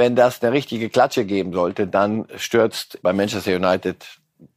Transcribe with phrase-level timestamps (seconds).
[0.00, 4.06] wenn das eine richtige Klatsche geben sollte, dann stürzt bei Manchester United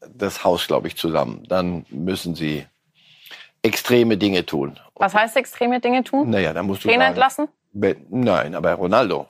[0.08, 1.44] das Haus, glaube ich, zusammen.
[1.50, 2.66] Dann müssen sie
[3.62, 4.80] extreme Dinge tun.
[4.96, 6.30] Was heißt extreme Dinge tun?
[6.30, 7.50] Naja, da musst du Trainer entlassen?
[8.10, 9.28] Nein, aber Ronaldo.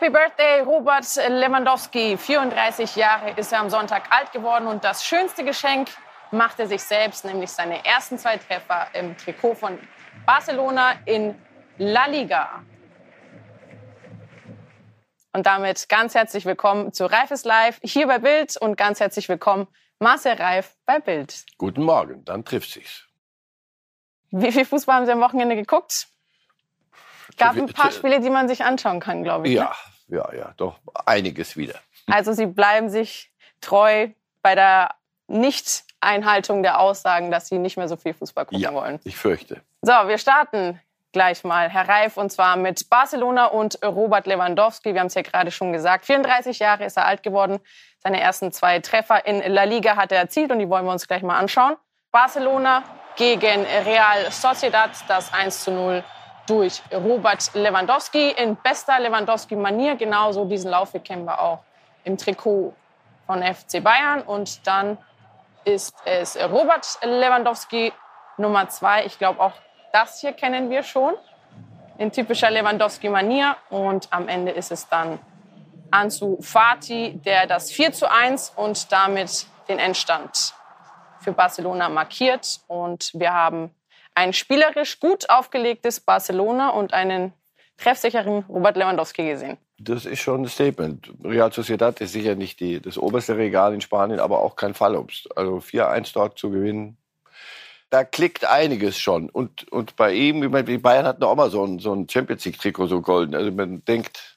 [0.00, 2.16] Happy Birthday, Robert Lewandowski.
[2.16, 5.88] 34 Jahre ist er am Sonntag alt geworden und das schönste Geschenk
[6.30, 9.76] macht er sich selbst, nämlich seine ersten zwei Treffer im Trikot von
[10.24, 11.34] Barcelona in
[11.78, 12.62] La Liga.
[15.32, 19.66] Und damit ganz herzlich willkommen zu Reifes Live hier bei Bild und ganz herzlich willkommen
[19.98, 21.44] Marcel Reif bei Bild.
[21.56, 23.08] Guten Morgen, dann trifft sich's.
[24.30, 26.06] Wie viel Fußball haben Sie am Wochenende geguckt?
[27.38, 29.54] gab ein paar Spiele, die man sich anschauen kann, glaube ich.
[29.54, 29.97] Ja, ne?
[30.08, 31.74] Ja, ja, doch einiges wieder.
[32.10, 34.08] Also Sie bleiben sich treu
[34.40, 34.94] bei der
[35.26, 38.98] Nicht-Einhaltung der Aussagen, dass Sie nicht mehr so viel Fußball gucken ja, wollen.
[39.04, 39.60] Ich fürchte.
[39.82, 40.80] So, wir starten
[41.12, 44.94] gleich mal, Herr Reif, und zwar mit Barcelona und Robert Lewandowski.
[44.94, 46.06] Wir haben es ja gerade schon gesagt.
[46.06, 47.60] 34 Jahre ist er alt geworden.
[47.98, 51.06] Seine ersten zwei Treffer in La Liga hat er erzielt und die wollen wir uns
[51.06, 51.76] gleich mal anschauen.
[52.10, 52.84] Barcelona
[53.16, 56.04] gegen Real Sociedad, das 1 zu 0
[56.48, 59.96] durch Robert Lewandowski in bester Lewandowski-Manier.
[59.96, 61.60] Genauso diesen Laufweg kennen wir auch
[62.04, 62.74] im Trikot
[63.26, 64.22] von FC Bayern.
[64.22, 64.98] Und dann
[65.64, 67.92] ist es Robert Lewandowski
[68.38, 69.04] Nummer zwei.
[69.04, 69.52] Ich glaube, auch
[69.92, 71.14] das hier kennen wir schon
[71.98, 73.56] in typischer Lewandowski-Manier.
[73.68, 75.18] Und am Ende ist es dann
[75.90, 80.54] Ansu Fati, der das 4 zu 1 und damit den Endstand
[81.20, 82.60] für Barcelona markiert.
[82.68, 83.74] Und wir haben
[84.18, 87.32] ein spielerisch gut aufgelegtes Barcelona und einen
[87.76, 89.58] treffsicheren Robert Lewandowski gesehen.
[89.78, 91.12] Das ist schon ein Statement.
[91.22, 95.28] Real Sociedad ist sicher nicht die, das oberste Regal in Spanien, aber auch kein Fallobst.
[95.36, 96.96] Also 4-1 dort zu gewinnen,
[97.90, 99.30] da klickt einiges schon.
[99.30, 102.44] Und, und bei ihm, ich meine, Bayern hatten auch mal so ein, so ein Champions
[102.44, 103.36] League-Trikot, so golden.
[103.36, 104.36] Also man denkt,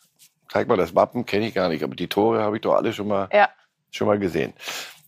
[0.51, 2.93] zeig mal das Wappen, kenne ich gar nicht, aber die Tore habe ich doch alle
[2.93, 3.49] schon mal, ja.
[3.89, 4.53] schon mal gesehen.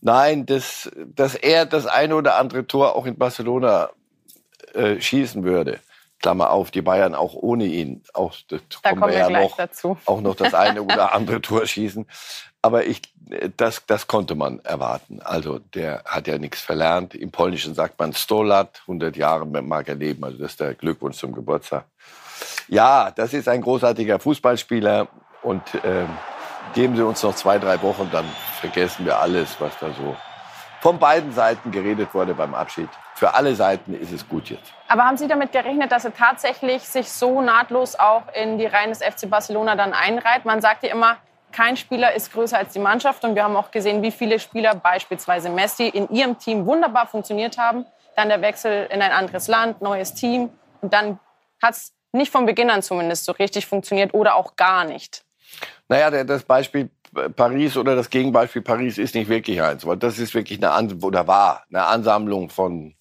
[0.00, 3.90] Nein, das, dass er das eine oder andere Tor auch in Barcelona
[4.74, 5.80] äh, schießen würde.
[6.20, 9.98] Klammer auf, die Bayern auch ohne ihn, auch das da kommen wir ja noch, dazu.
[10.06, 12.06] auch noch das eine oder andere Tor schießen.
[12.62, 13.02] Aber ich,
[13.58, 15.20] das, das konnte man erwarten.
[15.22, 17.14] Also der hat ja nichts verlernt.
[17.14, 20.24] Im Polnischen sagt man Stolat, 100 Jahre mag er leben.
[20.24, 21.84] Also das ist der Glückwunsch zum Geburtstag.
[22.68, 25.08] Ja, das ist ein großartiger Fußballspieler
[25.42, 26.06] und äh,
[26.72, 28.24] geben Sie uns noch zwei, drei Wochen, dann
[28.60, 30.16] vergessen wir alles, was da so
[30.80, 32.88] von beiden Seiten geredet wurde beim Abschied.
[33.14, 34.72] Für alle Seiten ist es gut jetzt.
[34.88, 38.90] Aber haben Sie damit gerechnet, dass er tatsächlich sich so nahtlos auch in die Reihen
[38.90, 40.44] des FC Barcelona dann einreiht?
[40.44, 41.16] Man sagt ja immer,
[41.52, 43.24] kein Spieler ist größer als die Mannschaft.
[43.24, 47.56] Und wir haben auch gesehen, wie viele Spieler, beispielsweise Messi, in ihrem Team wunderbar funktioniert
[47.56, 47.86] haben.
[48.16, 50.50] Dann der Wechsel in ein anderes Land, neues Team.
[50.80, 51.20] Und dann
[51.62, 55.24] hat es nicht von Beginn an zumindest so richtig funktioniert oder auch gar nicht.
[55.88, 56.90] Naja, das Beispiel
[57.36, 61.00] Paris oder das Gegenbeispiel Paris ist nicht wirklich eins, weil das ist wirklich eine An
[61.02, 62.94] oder war eine Ansammlung von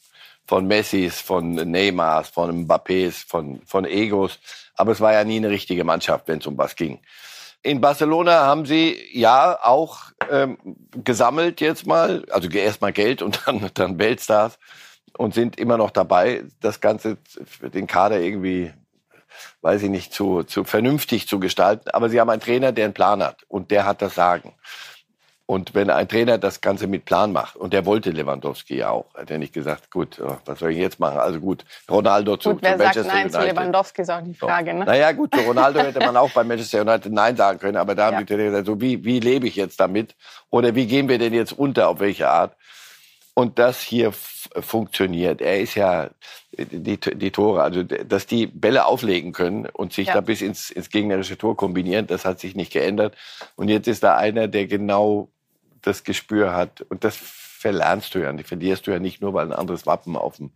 [0.53, 4.37] von Messis, von Neymars, von Mbappés, von von Egos,
[4.75, 6.99] aber es war ja nie eine richtige Mannschaft, wenn es um was ging.
[7.63, 10.59] In Barcelona haben sie ja auch ähm,
[11.03, 14.59] gesammelt jetzt mal, also erst mal Geld und dann dann Weltstars
[15.17, 17.17] und sind immer noch dabei, das Ganze,
[17.73, 18.71] den Kader irgendwie
[19.61, 21.89] weiß ich nicht, zu, zu vernünftig zu gestalten.
[21.89, 24.53] Aber sie haben einen Trainer, der einen Plan hat und der hat das Sagen.
[25.45, 29.13] Und wenn ein Trainer das Ganze mit Plan macht, und der wollte Lewandowski ja auch,
[29.13, 31.19] hat er nicht gesagt, gut, oh, was soll ich jetzt machen?
[31.19, 33.41] Also gut, Ronaldo zu, gut, wer zu Manchester sagt nein United.
[33.41, 34.85] zu Lewandowski ist auch die Frage, ne?
[34.85, 38.09] Naja, gut, zu Ronaldo hätte man auch bei Manchester United Nein sagen können, aber da
[38.09, 38.15] ja.
[38.15, 40.15] haben die gesagt, so wie, wie lebe ich jetzt damit?
[40.49, 42.55] Oder wie gehen wir denn jetzt unter, auf welche Art?
[43.35, 45.41] Und das hier funktioniert.
[45.41, 46.11] Er ist ja
[46.51, 50.13] die, die Tore, also dass die Bälle auflegen können und sich ja.
[50.13, 53.15] da bis ins, ins gegnerische Tor kombinieren, das hat sich nicht geändert.
[53.55, 55.29] Und jetzt ist da einer, der genau
[55.81, 56.81] das Gespür hat.
[56.81, 60.15] Und das verlernst du ja, die verlierst du ja nicht nur, weil ein anderes Wappen
[60.15, 60.51] auf dem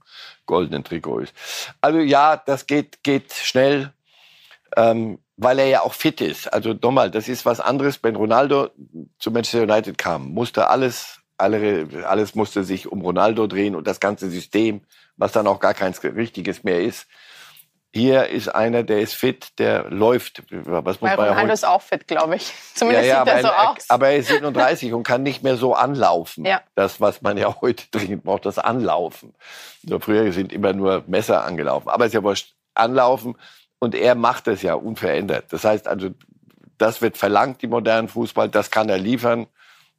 [0.45, 1.33] goldenen Trikot ist.
[1.81, 3.93] Also ja, das geht, geht schnell,
[4.75, 6.51] ähm, weil er ja auch fit ist.
[6.53, 8.03] Also nochmal, das ist was anderes.
[8.03, 8.69] Wenn Ronaldo
[9.19, 13.99] zu Manchester United kam, musste alles alle, alles musste sich um Ronaldo drehen und das
[13.99, 14.81] ganze System,
[15.17, 17.07] was dann auch gar kein richtiges mehr ist.
[17.93, 20.43] Hier ist einer, der ist fit, der läuft.
[20.51, 22.53] Was muss Weil Ronaldo ist auch fit, glaube ich.
[22.75, 23.85] Zumindest ja, ja, sieht er so aus.
[23.89, 26.45] Aber er ist 37 und kann nicht mehr so anlaufen.
[26.45, 26.61] Ja.
[26.75, 29.33] Das, was man ja heute dringend braucht, das Anlaufen.
[29.87, 31.89] So, früher sind immer nur Messer angelaufen.
[31.89, 32.53] Aber es ist ja wurscht.
[32.75, 33.35] Anlaufen.
[33.79, 35.45] Und er macht es ja unverändert.
[35.51, 36.09] Das heißt also,
[36.77, 38.49] das wird verlangt, die modernen Fußball.
[38.49, 39.47] Das kann er liefern.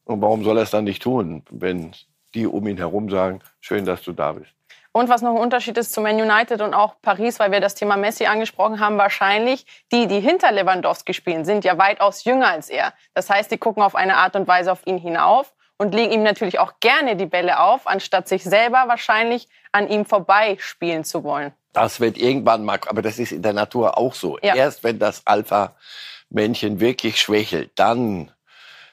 [0.08, 1.92] Und warum soll er es dann nicht tun, wenn
[2.34, 4.50] die um ihn herum sagen, schön, dass du da bist?
[4.90, 7.74] Und was noch ein Unterschied ist zu Man United und auch Paris, weil wir das
[7.74, 12.70] Thema Messi angesprochen haben, wahrscheinlich die, die hinter Lewandowski spielen, sind ja weitaus jünger als
[12.70, 12.94] er.
[13.12, 16.22] Das heißt, die gucken auf eine Art und Weise auf ihn hinauf und legen ihm
[16.22, 21.22] natürlich auch gerne die Bälle auf, anstatt sich selber wahrscheinlich an ihm vorbei spielen zu
[21.22, 21.52] wollen.
[21.74, 24.38] Das wird irgendwann mal, aber das ist in der Natur auch so.
[24.42, 24.54] Ja.
[24.54, 28.32] Erst wenn das Alpha-Männchen wirklich schwächelt, dann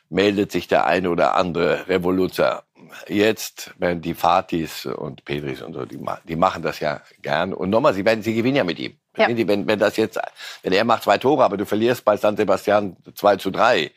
[0.09, 2.63] meldet sich der eine oder andere Revoluzer.
[3.07, 7.53] Jetzt werden die Fatis und Pedris und so, die, die machen das ja gern.
[7.53, 8.95] Und nochmal, sie werden, sie gewinnen ja mit ihm.
[9.17, 9.27] Ja.
[9.29, 10.19] Wenn, wenn das jetzt,
[10.63, 13.91] wenn er macht zwei Tore, aber du verlierst bei San Sebastian 2 zu 3,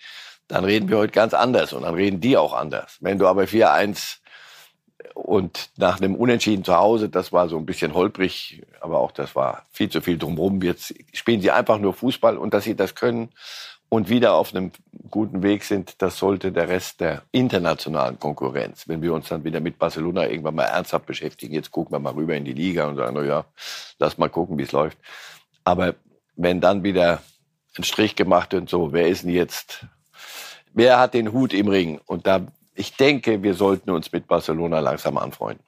[0.47, 2.97] dann reden wir heute ganz anders und dann reden die auch anders.
[3.01, 4.19] Wenn du aber 4-1
[5.15, 9.35] und nach einem Unentschieden zu Hause, das war so ein bisschen holprig, aber auch das
[9.37, 10.63] war viel zu viel drumherum.
[10.63, 13.31] Jetzt spielen sie einfach nur Fußball und dass sie das können
[13.89, 14.73] und wieder auf einem
[15.11, 19.61] guten Weg sind, das sollte der Rest der internationalen Konkurrenz, wenn wir uns dann wieder
[19.61, 22.97] mit Barcelona irgendwann mal ernsthaft beschäftigen, jetzt gucken wir mal rüber in die Liga und
[22.97, 23.45] sagen, na ja,
[23.99, 24.99] lass mal gucken, wie es läuft.
[25.65, 25.95] Aber
[26.37, 27.23] wenn dann wieder
[27.77, 29.87] ein Strich gemacht wird und so, wer ist denn jetzt,
[30.73, 32.01] wer hat den Hut im Ring?
[32.07, 32.41] Und da,
[32.75, 35.65] ich denke, wir sollten uns mit Barcelona langsam anfreunden.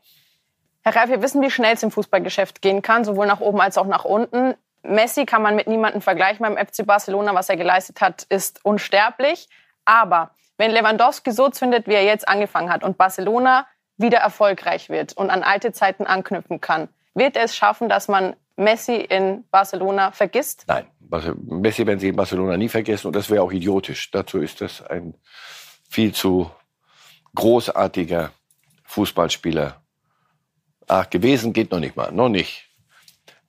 [0.83, 3.77] Herr Reif, wir wissen, wie schnell es im Fußballgeschäft gehen kann, sowohl nach oben als
[3.77, 4.55] auch nach unten.
[4.83, 7.35] Messi kann man mit niemandem vergleichen beim FC Barcelona.
[7.35, 9.49] Was er geleistet hat, ist unsterblich.
[9.85, 13.67] Aber wenn Lewandowski so zündet, wie er jetzt angefangen hat und Barcelona
[13.97, 18.37] wieder erfolgreich wird und an alte Zeiten anknüpfen kann, wird er es schaffen, dass man
[18.57, 20.65] Messi in Barcelona vergisst?
[20.69, 20.87] Nein,
[21.47, 24.11] Messi werden sie in Barcelona nie vergessen und das wäre auch idiotisch.
[24.11, 25.15] Dazu ist das ein
[25.89, 26.51] viel zu
[27.35, 28.31] großartiger
[28.85, 29.81] Fußballspieler
[30.93, 32.69] Ach, gewesen geht noch nicht mal, noch nicht.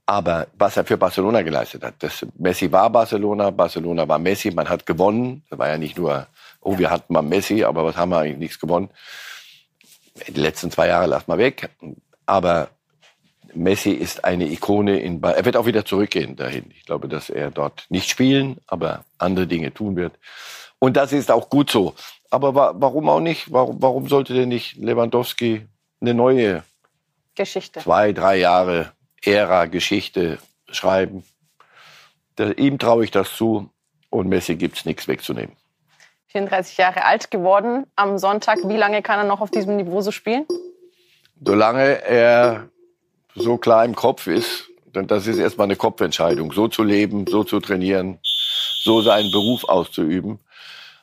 [0.06, 4.68] Aber was er für Barcelona geleistet hat, das Messi war Barcelona, Barcelona war Messi, man
[4.68, 5.44] hat gewonnen.
[5.50, 6.28] Das war ja nicht nur,
[6.60, 8.90] oh, wir hatten mal Messi, aber was haben wir eigentlich nichts gewonnen?
[10.28, 11.70] Die letzten zwei Jahre lass mal weg.
[12.26, 12.70] Aber
[13.54, 16.72] Messi ist eine Ikone in, er wird auch wieder zurückgehen dahin.
[16.72, 20.14] Ich glaube, dass er dort nicht spielen, aber andere Dinge tun wird.
[20.80, 21.94] Und das ist auch gut so.
[22.30, 23.52] Aber warum auch nicht?
[23.52, 25.68] Warum, warum sollte denn nicht Lewandowski
[26.02, 26.64] eine neue
[27.36, 27.80] Geschichte.
[27.80, 28.92] Zwei, drei Jahre
[29.26, 30.40] Ära, Geschichte
[30.70, 31.24] schreiben.
[32.38, 33.70] Der, ihm traue ich das zu
[34.10, 35.56] und Messi gibt es nichts wegzunehmen.
[36.28, 38.60] 34 Jahre alt geworden am Sonntag.
[38.64, 40.46] Wie lange kann er noch auf diesem Niveau so spielen?
[41.44, 42.70] Solange er
[43.36, 47.44] so klar im Kopf ist, denn das ist erstmal eine Kopfentscheidung, so zu leben, so
[47.44, 50.40] zu trainieren, so seinen Beruf auszuüben.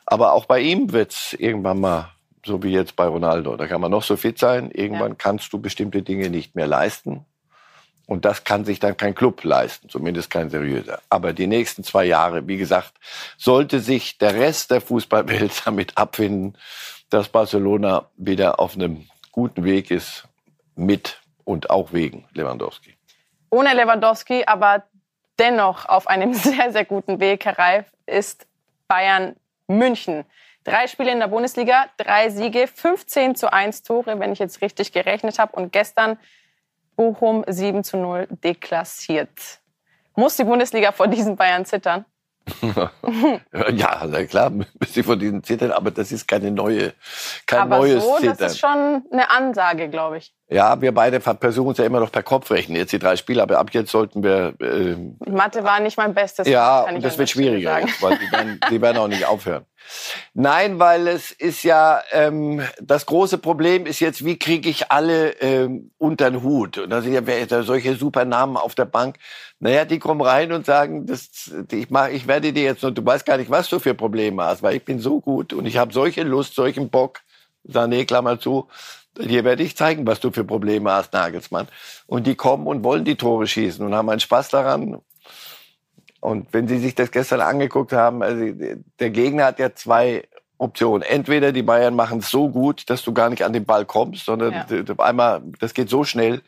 [0.05, 2.11] Aber auch bei ihm wird es irgendwann mal,
[2.45, 5.15] so wie jetzt bei Ronaldo, da kann man noch so fit sein, irgendwann ja.
[5.17, 7.25] kannst du bestimmte Dinge nicht mehr leisten.
[8.09, 10.99] Und das kann sich dann kein Club leisten, zumindest kein seriöser.
[11.11, 12.93] Aber die nächsten zwei Jahre, wie gesagt,
[13.37, 16.57] sollte sich der Rest der Fußballwelt damit abfinden,
[17.11, 20.27] dass Barcelona wieder auf einem guten Weg ist,
[20.75, 22.95] mit und auch wegen Lewandowski.
[23.51, 24.85] Ohne Lewandowski, aber
[25.37, 28.47] dennoch auf einem sehr, sehr guten Weg, Herr Reif, ist
[28.87, 29.35] Bayern
[29.67, 30.25] München.
[30.63, 34.93] Drei Spiele in der Bundesliga, drei Siege, 15 zu 1 Tore, wenn ich jetzt richtig
[34.93, 35.55] gerechnet habe.
[35.55, 36.17] Und gestern
[36.99, 39.29] Bochum 7 zu 0 deklassiert.
[40.17, 42.03] Muss die Bundesliga vor diesen Bayern zittern?
[43.71, 44.51] ja, na klar,
[44.85, 46.93] sie vor diesen zittern, aber das ist keine neue,
[47.45, 48.35] kein aber neues so, Zittern.
[48.37, 50.35] Das ist schon eine Ansage, glaube ich.
[50.51, 52.75] Ja, wir beide versuchen uns ja immer noch per Kopf rechnen.
[52.75, 54.55] Jetzt die drei Spiele, aber ab jetzt sollten wir.
[54.59, 54.95] Äh,
[55.29, 56.47] Mathe war nicht mein Bestes.
[56.47, 59.65] Ja, und das wird schwieriger, jetzt, weil die werden, die werden auch nicht aufhören.
[60.33, 65.33] Nein, weil es ist ja ähm, das große Problem ist jetzt, wie kriege ich alle
[65.39, 66.79] ähm, unter den Hut?
[66.79, 69.17] Und da sind ja solche super Namen auf der Bank.
[69.59, 73.05] Naja, die kommen rein und sagen, das, ich, mach, ich werde dir jetzt, und du
[73.05, 75.77] weißt gar nicht, was du für Probleme hast, weil ich bin so gut und ich
[75.77, 77.21] habe solche Lust, solchen Bock.
[77.67, 78.67] Sané, Klammer zu,
[79.19, 81.67] dir werde ich zeigen, was du für Probleme hast, Nagelsmann.
[82.07, 85.01] Und die kommen und wollen die Tore schießen und haben einen Spaß daran.
[86.21, 88.43] Und wenn Sie sich das gestern angeguckt haben, also
[88.99, 91.01] der Gegner hat ja zwei Optionen.
[91.01, 94.25] Entweder die Bayern machen es so gut, dass du gar nicht an den Ball kommst,
[94.25, 94.95] sondern ja.
[94.97, 96.41] einmal, das geht so schnell,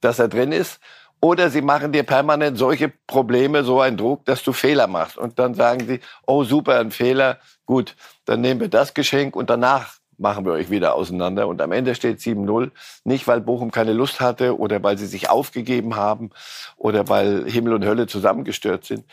[0.00, 0.80] dass er drin ist.
[1.20, 5.16] Oder sie machen dir permanent solche Probleme, so einen Druck, dass du Fehler machst.
[5.16, 9.48] Und dann sagen sie, oh super, ein Fehler, gut, dann nehmen wir das Geschenk und
[9.48, 11.48] danach machen wir euch wieder auseinander.
[11.48, 12.70] Und am Ende steht 7-0.
[13.04, 16.30] Nicht, weil Bochum keine Lust hatte oder weil sie sich aufgegeben haben
[16.76, 19.04] oder weil Himmel und Hölle zusammengestört sind,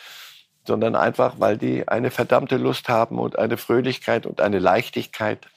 [0.65, 5.47] sondern einfach, weil die eine verdammte Lust haben und eine Fröhlichkeit und eine Leichtigkeit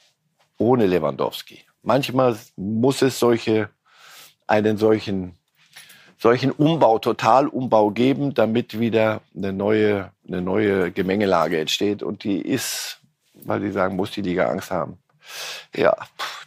[0.57, 1.61] ohne Lewandowski.
[1.83, 3.69] Manchmal muss es solche,
[4.47, 5.37] einen solchen,
[6.17, 12.01] solchen Umbau, Totalumbau geben, damit wieder eine neue, eine neue Gemengelage entsteht.
[12.01, 13.01] Und die ist,
[13.33, 14.97] weil sie sagen, muss die Liga Angst haben
[15.75, 15.95] Ja,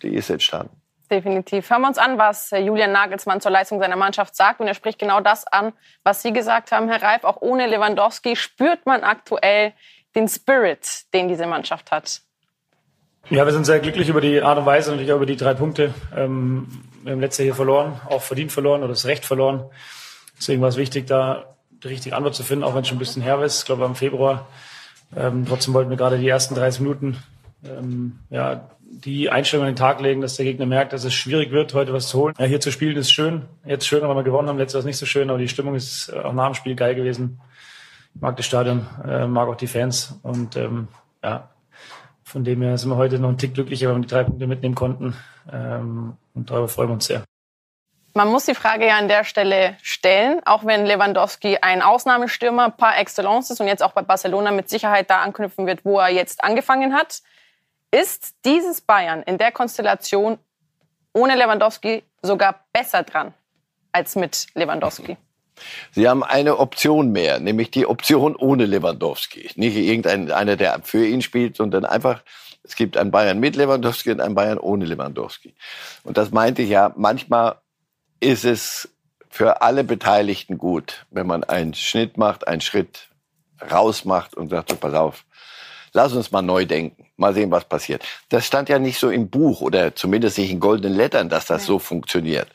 [0.03, 0.79] die ist entstanden.
[1.11, 1.71] Definitiv.
[1.71, 4.61] Hören wir uns an, was äh, Julian Nagelsmann zur Leistung seiner Mannschaft sagt.
[4.61, 5.73] Und er spricht genau das an,
[6.05, 7.25] was Sie gesagt haben, Herr Reif.
[7.25, 9.73] Auch ohne Lewandowski spürt man aktuell
[10.15, 12.21] den Spirit, den diese Mannschaft hat.
[13.31, 15.95] Ja, wir sind sehr glücklich über die Art und Weise und über die drei Punkte.
[16.15, 16.67] Ähm,
[17.03, 19.65] wir haben letztes Jahr hier verloren, auch verdient verloren oder das Recht verloren.
[20.39, 23.01] Deswegen war es wichtig, da die richtige Antwort zu finden, auch wenn es schon ein
[23.01, 23.61] bisschen her ist.
[23.61, 24.47] Ich glaube, im Februar.
[25.17, 27.23] Ähm, trotzdem wollten wir gerade die ersten 30 Minuten
[27.65, 31.51] ähm, ja, die Einstellung an den Tag legen, dass der Gegner merkt, dass es schwierig
[31.51, 32.35] wird, heute was zu holen.
[32.39, 33.47] Ja, hier zu spielen ist schön.
[33.65, 34.59] Jetzt schön, weil wir gewonnen haben.
[34.59, 36.95] Letztes war es nicht so schön, aber die Stimmung ist auch nach dem Spiel geil
[36.95, 37.41] gewesen.
[38.15, 40.89] Ich mag das Stadion, äh, mag auch die Fans und ähm,
[41.23, 41.51] ja,
[42.25, 44.47] von dem her sind wir heute noch ein Tick glücklicher, weil wir die drei Punkte
[44.47, 45.15] mitnehmen konnten.
[45.53, 47.23] Ähm, und darüber freuen wir uns sehr.
[48.15, 52.99] Man muss die Frage ja an der Stelle stellen, auch wenn Lewandowski ein Ausnahmestürmer par
[52.99, 56.43] excellence ist und jetzt auch bei Barcelona mit Sicherheit da anknüpfen wird, wo er jetzt
[56.43, 57.23] angefangen hat.
[57.91, 60.39] Ist dieses Bayern in der Konstellation
[61.15, 63.33] ohne Lewandowski sogar besser dran
[63.93, 65.17] als mit Lewandowski?
[65.93, 69.51] Sie haben eine Option mehr, nämlich die Option ohne Lewandowski.
[69.57, 72.23] Nicht irgendeiner, der für ihn spielt, sondern einfach,
[72.63, 75.55] es gibt ein Bayern mit Lewandowski und ein Bayern ohne Lewandowski.
[76.05, 77.57] Und das meinte ich ja, manchmal
[78.21, 78.91] ist es
[79.31, 83.09] für alle Beteiligten gut, wenn man einen Schnitt macht, einen Schritt
[83.71, 85.25] raus macht und sagt, so, pass auf,
[85.93, 88.05] lass uns mal neu denken, mal sehen, was passiert.
[88.29, 91.67] Das stand ja nicht so im Buch oder zumindest nicht in goldenen Lettern, dass das
[91.67, 92.49] so funktioniert.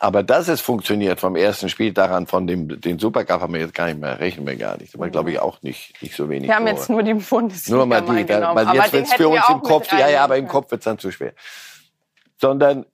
[0.00, 3.74] Aber dass es funktioniert vom ersten Spiel daran, von dem den Supercup haben wir jetzt
[3.74, 4.94] gar nicht mehr, rechnen wir gar nicht.
[4.94, 6.48] Das war, glaube ich, auch nicht, nicht so wenig.
[6.48, 6.76] Wir haben Tore.
[6.76, 9.60] jetzt nur die Bundesliga Nur mal die, dann, weil jetzt wird es für uns im
[9.60, 11.32] Kopf, ja, ja, aber im Kopf wird es dann zu schwer.
[12.40, 12.86] Sondern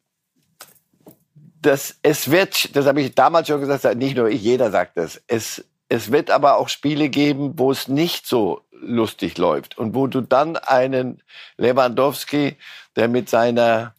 [1.60, 5.22] das, es wird, das habe ich damals schon gesagt, nicht nur ich, jeder sagt das.
[5.26, 10.06] Es, es wird aber auch Spiele geben, wo es nicht so lustig läuft und wo
[10.06, 11.22] du dann einen
[11.56, 12.56] Lewandowski,
[12.96, 13.94] der mit seiner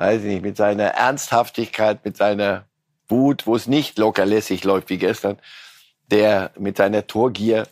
[0.00, 2.64] weiß ich nicht, mit seiner Ernsthaftigkeit, mit seiner
[3.06, 5.36] Wut, wo es nicht lockerlässig läuft wie gestern,
[6.10, 7.66] der mit seiner Torgier,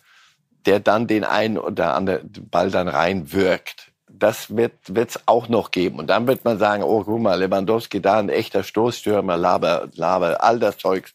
[0.66, 3.92] der dann den einen oder anderen Ball dann reinwirkt.
[4.10, 5.98] Das wird es auch noch geben.
[5.98, 10.44] Und dann wird man sagen, oh, guck mal, Lewandowski da, ein echter Stoßstürmer, Laber, Laber,
[10.44, 11.14] all das Zeugs.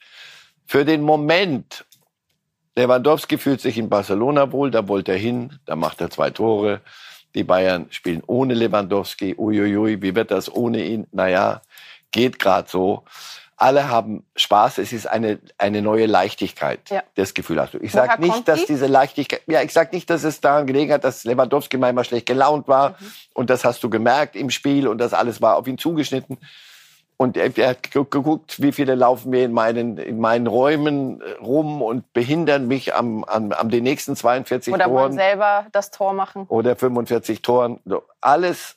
[0.65, 1.72] Für den Moment,
[2.75, 6.81] Lewandowski fühlt sich in Barcelona wohl, da wollte er hin, da macht er zwei Tore.
[7.35, 9.35] Die Bayern spielen ohne Lewandowski.
[9.37, 11.07] Uiuiui, wie wird das ohne ihn?
[11.11, 11.61] Naja,
[12.11, 13.03] geht gerade so.
[13.57, 14.77] Alle haben Spaß.
[14.77, 16.89] Es ist eine, eine neue Leichtigkeit.
[16.89, 17.03] Ja.
[17.15, 17.79] Das Gefühl hast du.
[17.79, 21.03] Ich sage nicht, dass diese Leichtigkeit, ja, ich sage nicht, dass es daran gelegen hat,
[21.03, 22.91] dass Lewandowski manchmal schlecht gelaunt war.
[22.91, 22.95] Mhm.
[23.33, 26.37] Und das hast du gemerkt im Spiel und das alles war auf ihn zugeschnitten.
[27.23, 31.31] Und er, er hat geguckt, wie viele laufen mir in meinen, in meinen Räumen äh,
[31.41, 35.05] rum und behindern mich am, am, am den nächsten 42 Oder Toren.
[35.05, 36.45] Oder selber das Tor machen.
[36.49, 37.79] Oder 45 Toren.
[38.19, 38.75] Alles,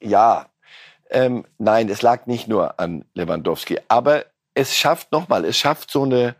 [0.00, 0.46] ja.
[1.10, 3.78] Ähm, nein, es lag nicht nur an Lewandowski.
[3.88, 6.34] Aber es schafft nochmal, es schafft so eine,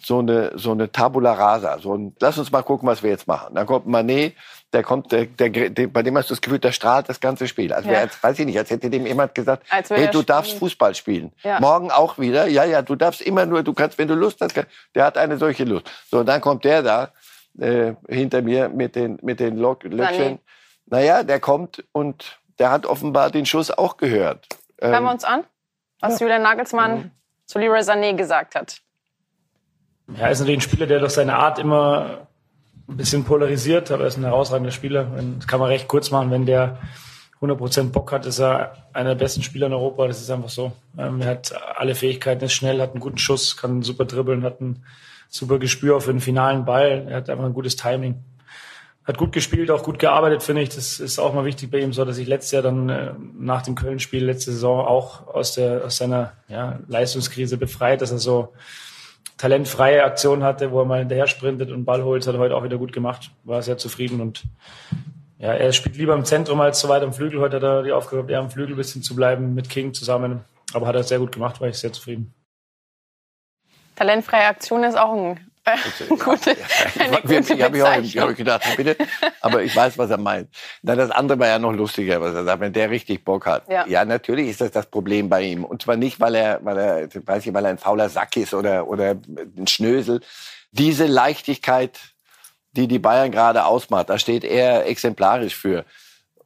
[0.00, 1.80] so eine, so eine Tabula rasa.
[1.80, 3.56] So ein, lass uns mal gucken, was wir jetzt machen.
[3.56, 4.34] Dann kommt Manet,
[4.72, 7.48] der kommt, der, der, der, bei dem hast du das Gefühl, der strahlt das ganze
[7.48, 7.72] Spiel.
[7.72, 7.98] Also ja.
[7.98, 11.32] als, weiß ich nicht, als hätte dem jemand gesagt, hey, du darfst Fußball spielen.
[11.42, 11.58] Ja.
[11.60, 12.46] Morgen auch wieder.
[12.46, 14.54] Ja, ja, du darfst immer nur, du kannst, wenn du Lust hast,
[14.94, 15.90] der hat eine solche Lust.
[16.08, 17.12] So, und dann kommt der da,
[17.58, 20.38] äh, hinter mir mit den, mit den Lock, Löckchen.
[20.86, 24.46] Naja, der kommt und der hat offenbar den Schuss auch gehört.
[24.80, 25.44] Hören ähm, wir uns an,
[26.00, 26.26] was ja.
[26.26, 27.10] Julian Nagelsmann mhm.
[27.46, 28.80] zu Leroy Sané gesagt hat.
[30.16, 32.26] Ja, er ist natürlich ein Spieler, der durch seine Art immer
[32.90, 35.06] ein bisschen polarisiert, aber er ist ein herausragender Spieler.
[35.38, 36.30] Das kann man recht kurz machen.
[36.30, 36.78] Wenn der
[37.40, 40.06] 100% Bock hat, ist er einer der besten Spieler in Europa.
[40.06, 40.72] Das ist einfach so.
[40.98, 44.60] Ähm, er hat alle Fähigkeiten, ist schnell, hat einen guten Schuss, kann super dribbeln, hat
[44.60, 44.84] ein
[45.28, 47.06] super Gespür für den finalen Ball.
[47.08, 48.16] Er hat einfach ein gutes Timing.
[49.04, 50.68] Hat gut gespielt, auch gut gearbeitet, finde ich.
[50.68, 53.62] Das ist auch mal wichtig bei ihm, so dass ich letztes Jahr dann äh, nach
[53.62, 58.52] dem Köln-Spiel letzte Saison auch aus der aus seiner ja, Leistungskrise befreit, dass er so
[59.36, 62.64] talentfreie Aktion hatte, wo er mal hinterher sprintet und Ball holt, hat er heute auch
[62.64, 63.30] wieder gut gemacht.
[63.44, 64.44] War sehr zufrieden und
[65.38, 67.40] ja, er spielt lieber im Zentrum als so weit am Flügel.
[67.40, 70.44] Heute hat er die Aufgabe eher am Flügel ein bisschen zu bleiben mit King zusammen.
[70.74, 72.34] Aber hat er sehr gut gemacht, war ich sehr zufrieden.
[73.96, 75.49] Talentfreie Aktion ist auch ein
[76.08, 76.56] gute,
[76.98, 77.82] eine gute ich habe ich
[78.18, 78.96] auch hab ich gedacht, bitte.
[79.40, 80.48] Aber ich weiß, was er meint.
[80.82, 83.68] Na, das andere war ja noch lustiger, was er sagt, wenn der richtig Bock hat.
[83.68, 83.86] Ja.
[83.86, 85.64] ja, natürlich ist das das Problem bei ihm.
[85.64, 88.54] Und zwar nicht, weil er, weil er, weiß ich, weil er ein fauler Sack ist
[88.54, 89.16] oder, oder
[89.56, 90.20] ein Schnösel.
[90.72, 91.98] Diese Leichtigkeit,
[92.72, 95.84] die die Bayern gerade ausmacht, da steht er exemplarisch für.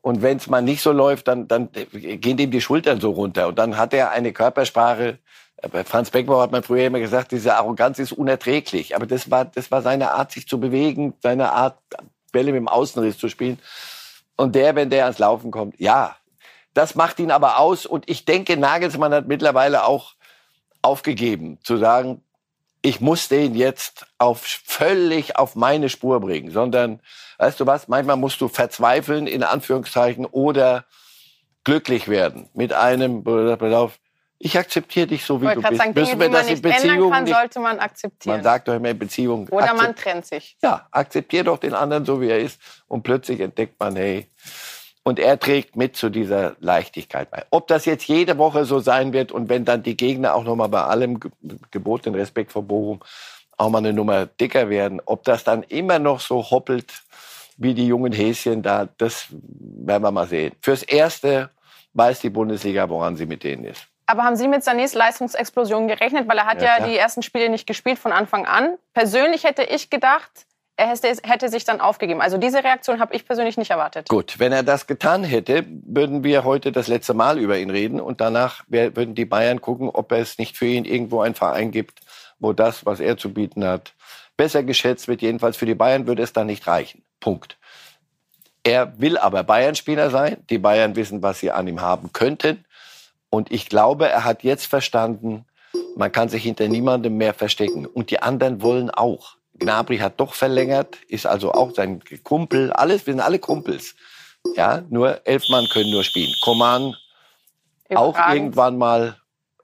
[0.00, 3.48] Und wenn es mal nicht so läuft, dann, dann gehen ihm die Schultern so runter.
[3.48, 5.18] Und dann hat er eine Körpersprache,
[5.70, 8.96] bei Franz Beckenbauer hat man früher immer gesagt, diese Arroganz ist unerträglich.
[8.96, 11.78] Aber das war, das war seine Art, sich zu bewegen, seine Art,
[12.32, 13.58] Bälle mit dem Außenriss zu spielen.
[14.36, 16.16] Und der, wenn der ans Laufen kommt, ja,
[16.74, 17.86] das macht ihn aber aus.
[17.86, 20.14] Und ich denke, Nagelsmann hat mittlerweile auch
[20.82, 22.22] aufgegeben, zu sagen,
[22.82, 27.00] ich muss den jetzt auf völlig auf meine Spur bringen, sondern,
[27.38, 30.84] weißt du was, manchmal musst du verzweifeln, in Anführungszeichen, oder
[31.62, 33.98] glücklich werden mit einem, pass auf,
[34.44, 35.76] ich akzeptiere dich so, wie du bist.
[35.76, 38.36] Sagen, Müssen wir das in Beziehungen kann, nicht, sollte man akzeptieren.
[38.36, 39.48] Man sagt doch immer in Beziehungen.
[39.48, 40.58] Oder man trennt sich.
[40.62, 42.60] Ja, akzeptiere doch den anderen so, wie er ist.
[42.86, 44.26] Und plötzlich entdeckt man, hey,
[45.02, 47.46] und er trägt mit zu dieser Leichtigkeit bei.
[47.48, 50.68] Ob das jetzt jede Woche so sein wird und wenn dann die Gegner auch nochmal
[50.68, 51.20] bei allem
[51.70, 53.00] gebotenen Respekt vor Bochum
[53.56, 56.92] auch mal eine Nummer dicker werden, ob das dann immer noch so hoppelt
[57.56, 60.52] wie die jungen Häschen da, das werden wir mal sehen.
[60.60, 61.48] Fürs Erste
[61.94, 63.86] weiß die Bundesliga, woran sie mit denen ist.
[64.06, 66.28] Aber haben Sie mit Sanés Leistungsexplosion gerechnet?
[66.28, 68.76] Weil er hat ja, ja die ersten Spiele nicht gespielt von Anfang an.
[68.92, 70.30] Persönlich hätte ich gedacht,
[70.76, 72.20] er hätte sich dann aufgegeben.
[72.20, 74.08] Also diese Reaktion habe ich persönlich nicht erwartet.
[74.08, 78.00] Gut, wenn er das getan hätte, würden wir heute das letzte Mal über ihn reden
[78.00, 82.00] und danach würden die Bayern gucken, ob es nicht für ihn irgendwo einen Verein gibt,
[82.40, 83.94] wo das, was er zu bieten hat,
[84.36, 85.22] besser geschätzt wird.
[85.22, 87.04] Jedenfalls für die Bayern würde es dann nicht reichen.
[87.20, 87.56] Punkt.
[88.64, 90.38] Er will aber Bayern-Spieler sein.
[90.50, 92.64] Die Bayern wissen, was sie an ihm haben könnten.
[93.34, 95.44] Und ich glaube, er hat jetzt verstanden,
[95.96, 97.84] man kann sich hinter niemandem mehr verstecken.
[97.84, 99.34] Und die anderen wollen auch.
[99.58, 102.72] Gnabry hat doch verlängert, ist also auch sein Kumpel.
[102.72, 103.96] Alles, wir sind alle Kumpels.
[104.54, 106.32] Ja, nur elf Mann können nur spielen.
[106.42, 106.94] Koman
[107.92, 109.16] auch irgendwann mal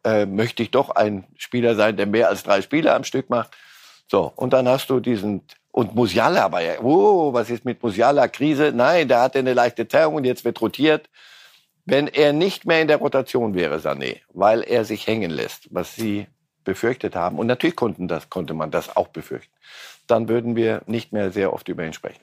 [0.02, 3.50] äh, möchte ich doch ein Spieler sein, der mehr als drei Spiele am Stück macht.
[4.08, 8.26] So, und dann hast du diesen und Musiala war ja, oh, was ist mit Musiala?
[8.26, 8.72] Krise?
[8.74, 11.08] Nein, der hatte eine leichte Zerrung und jetzt wird rotiert.
[11.90, 15.96] Wenn er nicht mehr in der Rotation wäre, Sané, weil er sich hängen lässt, was
[15.96, 16.28] Sie
[16.62, 19.52] befürchtet haben, und natürlich konnten das, konnte man das auch befürchten,
[20.06, 22.20] dann würden wir nicht mehr sehr oft über ihn sprechen.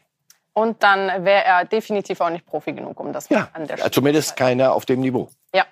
[0.54, 3.92] Und dann wäre er definitiv auch nicht Profi genug, um das ja, an der Stelle
[3.92, 5.30] zumindest keiner auf dem Niveau.
[5.54, 5.66] Ja.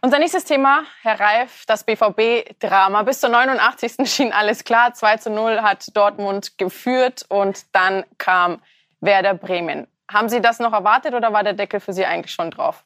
[0.00, 3.02] Unser nächstes Thema, Herr Reif, das BVB-Drama.
[3.02, 4.08] Bis zur 89.
[4.08, 4.94] schien alles klar.
[4.94, 8.62] 2 zu 0 hat Dortmund geführt und dann kam
[9.00, 9.88] Werder Bremen.
[10.08, 12.84] Haben Sie das noch erwartet oder war der Deckel für Sie eigentlich schon drauf?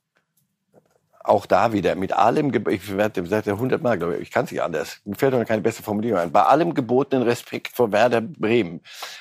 [1.24, 4.62] Auch da wieder mit allem, ich werde seit hundertmal, glaube ich, ich kann es nicht
[4.62, 5.00] anders.
[5.04, 6.32] Mir fällt doch keine beste Formulierung ein.
[6.32, 8.80] Bei allem gebotenen Respekt vor Werder Bremen.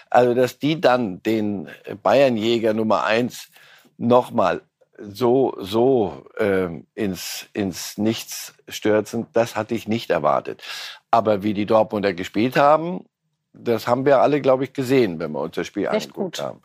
[0.09, 1.69] Also, dass die dann den
[2.01, 3.49] Bayernjäger Nummer eins
[3.97, 4.61] nochmal
[4.97, 10.63] so, so äh, ins, ins Nichts stürzen, das hatte ich nicht erwartet.
[11.09, 13.05] Aber wie die Dortmunder gespielt haben,
[13.53, 16.41] das haben wir alle, glaube ich, gesehen, wenn wir uns das Spiel Echt angeguckt gut.
[16.41, 16.61] haben.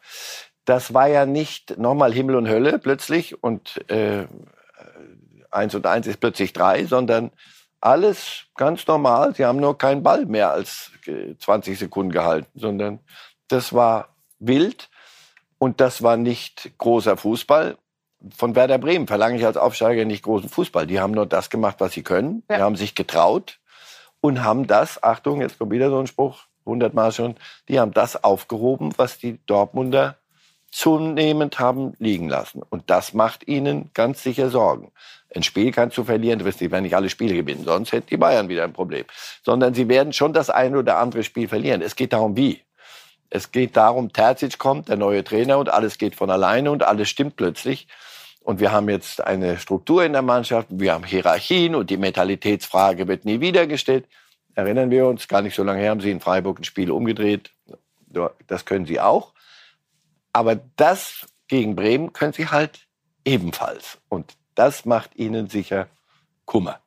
[0.64, 4.26] Das war ja nicht nochmal Himmel und Hölle plötzlich und äh,
[5.50, 7.30] eins und eins ist plötzlich drei, sondern
[7.80, 9.34] alles ganz normal.
[9.34, 10.90] Sie haben nur keinen Ball mehr als
[11.38, 13.00] 20 Sekunden gehalten, sondern
[13.48, 14.88] das war wild
[15.58, 17.76] und das war nicht großer Fußball.
[18.36, 20.86] Von Werder Bremen verlange ich als Aufsteiger nicht großen Fußball.
[20.86, 22.42] Die haben nur das gemacht, was sie können.
[22.50, 22.56] Ja.
[22.56, 23.60] Die haben sich getraut
[24.20, 27.36] und haben das, Achtung, jetzt kommt wieder so ein Spruch, hundertmal schon,
[27.68, 30.16] die haben das aufgehoben, was die Dortmunder
[30.76, 32.62] zunehmend haben liegen lassen.
[32.68, 34.92] Und das macht ihnen ganz sicher Sorgen.
[35.34, 38.18] Ein Spiel kannst du verlieren, du wirst nicht, nicht alle Spiele gewinnen, sonst hätten die
[38.18, 39.06] Bayern wieder ein Problem.
[39.42, 41.80] Sondern sie werden schon das eine oder andere Spiel verlieren.
[41.80, 42.60] Es geht darum, wie.
[43.30, 47.08] Es geht darum, Terzic kommt, der neue Trainer, und alles geht von alleine und alles
[47.08, 47.88] stimmt plötzlich.
[48.42, 53.08] Und wir haben jetzt eine Struktur in der Mannschaft, wir haben Hierarchien und die Mentalitätsfrage
[53.08, 54.04] wird nie wieder gestellt.
[54.54, 57.50] Erinnern wir uns, gar nicht so lange her haben sie in Freiburg ein Spiel umgedreht.
[58.46, 59.32] Das können sie auch.
[60.36, 62.86] Aber das gegen Bremen können sie halt
[63.24, 63.96] ebenfalls.
[64.10, 65.86] Und das macht ihnen sicher
[66.44, 66.80] Kummer.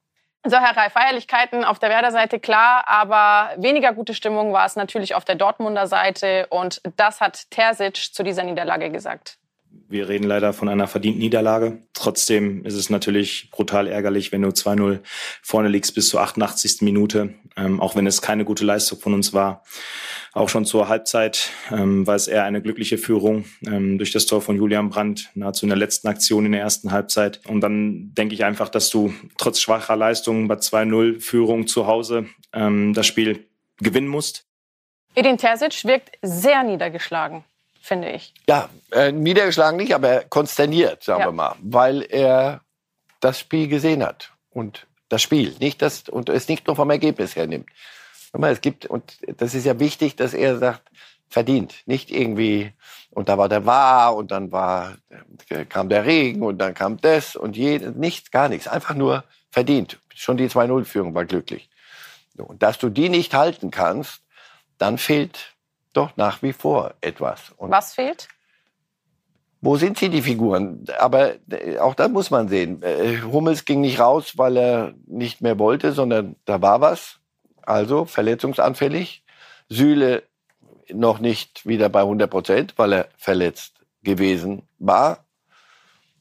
[0.46, 5.16] So, Herr Reif, Feierlichkeiten auf der Werder-Seite klar, aber weniger gute Stimmung war es natürlich
[5.16, 9.40] auf der Dortmunder Seite und das hat Terzic zu dieser Niederlage gesagt.
[9.72, 11.80] Wir reden leider von einer verdienten Niederlage.
[11.94, 15.00] Trotzdem ist es natürlich brutal ärgerlich, wenn du 2-0
[15.42, 16.82] vorne liegst bis zur 88.
[16.82, 19.64] Minute, ähm, auch wenn es keine gute Leistung von uns war.
[20.34, 24.42] Auch schon zur Halbzeit ähm, war es eher eine glückliche Führung ähm, durch das Tor
[24.42, 27.42] von Julian Brandt, nahezu in der letzten Aktion in der ersten Halbzeit.
[27.48, 32.28] Und dann denke ich einfach, dass du trotz schwacher Leistungen bei 2-0 Führung zu Hause
[32.54, 34.46] ähm, das Spiel gewinnen musst.
[35.16, 37.44] Edin Terzic wirkt sehr niedergeschlagen
[37.90, 38.34] finde ich.
[38.48, 41.28] Ja, äh, niedergeschlagen nicht, aber konsterniert, sagen ja.
[41.28, 42.62] wir mal, weil er
[43.20, 47.36] das Spiel gesehen hat und das Spiel, nicht das und es nicht nur vom Ergebnis
[47.36, 47.68] her nimmt.
[48.34, 50.90] Es gibt und das ist ja wichtig, dass er sagt,
[51.30, 52.74] verdient, nicht irgendwie
[53.12, 54.98] und da war der War und dann war
[55.50, 59.24] äh, kam der Regen und dann kam das und je, nichts, gar nichts, einfach nur
[59.52, 60.00] verdient.
[60.14, 61.70] Schon die 2-0-Führung war glücklich.
[62.38, 64.22] Und dass du die nicht halten kannst,
[64.78, 65.56] dann fehlt
[65.94, 67.52] doch nach wie vor etwas.
[67.58, 68.28] Und Was fehlt?
[69.62, 70.86] Wo sind sie, die Figuren?
[71.00, 72.82] Aber äh, auch da muss man sehen.
[72.82, 77.19] Äh, Hummels ging nicht raus, weil er nicht mehr wollte, sondern da war was.
[77.70, 79.24] Also verletzungsanfällig.
[79.70, 80.24] Süle
[80.92, 85.26] noch nicht wieder bei 100 Prozent, weil er verletzt gewesen war.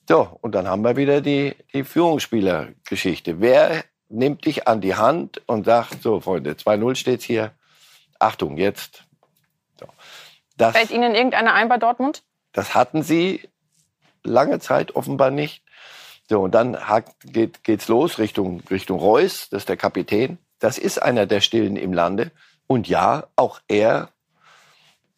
[0.07, 3.41] So, und dann haben wir wieder die, die Führungsspielergeschichte.
[3.41, 7.53] Wer nimmt dich an die Hand und sagt, so Freunde, 2-0 steht's hier.
[8.19, 9.05] Achtung, jetzt.
[9.81, 9.87] So.
[10.59, 12.25] Das, Fällt Ihnen irgendeiner ein bei Dortmund?
[12.53, 13.49] Das hatten sie
[14.23, 15.65] lange Zeit offenbar nicht.
[16.29, 16.77] So, und dann
[17.25, 20.37] geht, geht's los Richtung, Richtung Reus, das ist der Kapitän.
[20.59, 22.31] Das ist einer der Stillen im Lande.
[22.67, 24.11] Und ja, auch er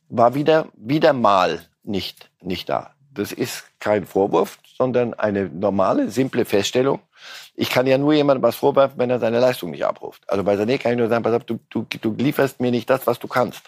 [0.08, 2.94] war wieder, wieder mal nicht, nicht da.
[3.12, 7.00] Das ist kein Vorwurf, sondern eine normale, simple Feststellung.
[7.54, 10.22] Ich kann ja nur jemandem was vorwerfen, wenn er seine Leistung nicht abruft.
[10.28, 12.88] Also bei Sané kann ich nur sagen, pass auf, du, du, du lieferst mir nicht
[12.88, 13.62] das, was du kannst.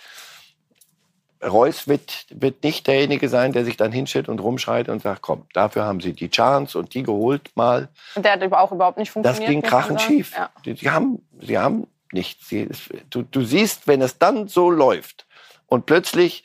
[1.44, 5.46] Reus wird, wird nicht derjenige sein, der sich dann hinstellt und rumschreit und sagt, komm,
[5.52, 7.88] dafür haben sie die Chance und die geholt mal.
[8.14, 9.42] Und der hat auch überhaupt nicht funktioniert.
[9.42, 10.32] Das ging krachend schief.
[10.36, 10.50] Ja.
[10.64, 12.48] Die, die, haben, sie haben nichts.
[12.48, 12.68] Sie,
[13.10, 15.26] du, du siehst, wenn es dann so läuft
[15.66, 16.44] und plötzlich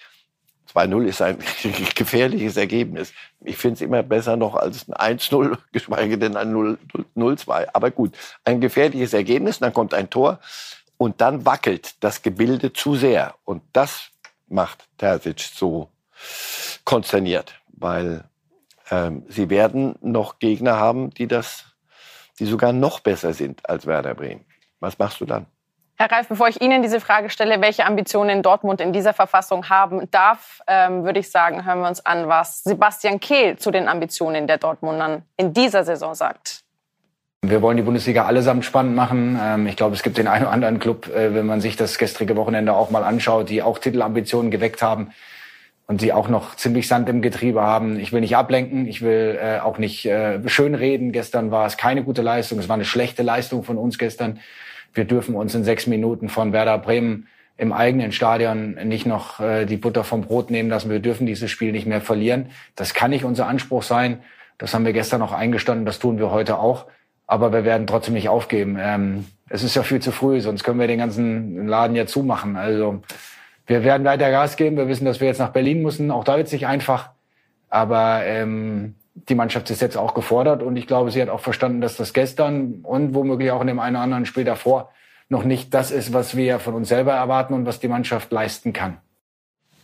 [0.74, 1.38] 2-0 ist ein
[1.96, 3.14] gefährliches Ergebnis.
[3.42, 6.78] Ich finde es immer besser noch als ein 1-0, geschweige denn ein
[7.16, 7.68] 0-2.
[7.74, 8.14] Aber gut,
[8.46, 10.40] ein gefährliches Ergebnis, dann kommt ein Tor
[10.98, 13.36] und dann wackelt das Gebilde zu sehr.
[13.46, 14.10] Und das
[14.48, 15.90] macht Terzic so
[16.86, 18.24] konsterniert, weil
[18.90, 21.66] ähm, sie werden noch Gegner haben, die das,
[22.40, 24.46] die sogar noch besser sind als Werder Bremen.
[24.80, 25.48] Was machst du dann?
[26.00, 30.10] Herr Reif, bevor ich Ihnen diese Frage stelle, welche Ambitionen Dortmund in dieser Verfassung haben
[30.12, 34.46] darf, ähm, würde ich sagen, hören wir uns an, was Sebastian Kehl zu den Ambitionen
[34.46, 36.67] der Dortmundern in dieser Saison sagt.
[37.44, 39.40] Wir wollen die Bundesliga allesamt spannend machen.
[39.40, 42.00] Ähm, ich glaube, es gibt den einen oder anderen Club, äh, wenn man sich das
[42.00, 45.12] gestrige Wochenende auch mal anschaut, die auch Titelambitionen geweckt haben
[45.86, 48.00] und die auch noch ziemlich Sand im Getriebe haben.
[48.00, 51.12] Ich will nicht ablenken, ich will äh, auch nicht äh, schönreden.
[51.12, 54.40] Gestern war es keine gute Leistung, es war eine schlechte Leistung von uns gestern
[54.94, 59.78] wir dürfen uns in sechs Minuten von Werder Bremen im eigenen Stadion nicht noch die
[59.78, 60.90] Butter vom Brot nehmen lassen.
[60.90, 62.48] Wir dürfen dieses Spiel nicht mehr verlieren.
[62.76, 64.24] Das kann nicht unser Anspruch sein.
[64.58, 66.88] Das haben wir gestern noch eingestanden, das tun wir heute auch.
[67.28, 68.78] Aber wir werden trotzdem nicht aufgeben.
[68.80, 72.56] Ähm, es ist ja viel zu früh, sonst können wir den ganzen Laden ja zumachen.
[72.56, 73.02] Also
[73.66, 74.78] wir werden weiter Gas geben.
[74.78, 76.10] Wir wissen, dass wir jetzt nach Berlin müssen.
[76.10, 77.12] Auch da wird es nicht einfach.
[77.70, 81.82] Aber ähm, die Mannschaft ist jetzt auch gefordert und ich glaube, sie hat auch verstanden,
[81.82, 84.92] dass das gestern und womöglich auch in dem einen oder anderen Spiel davor
[85.30, 88.74] noch nicht das ist, was wir von uns selber erwarten und was die Mannschaft leisten
[88.74, 88.98] kann.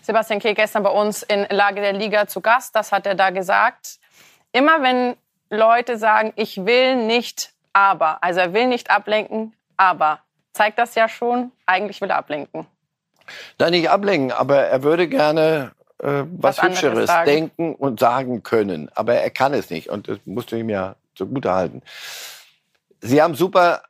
[0.01, 3.29] Sebastian Kehl gestern bei uns in Lage der Liga zu Gast, das hat er da
[3.29, 3.99] gesagt.
[4.51, 5.15] Immer wenn
[5.53, 10.19] Leute sagen, ich will nicht, aber, also er will nicht ablenken, aber,
[10.53, 12.67] zeigt das ja schon, eigentlich will er ablenken.
[13.59, 18.89] Nein, nicht ablenken, aber er würde gerne äh, was, was Hübscheres denken und sagen können.
[18.95, 21.81] Aber er kann es nicht und das musst du ihm ja zugute halten.
[22.99, 23.83] Sie haben super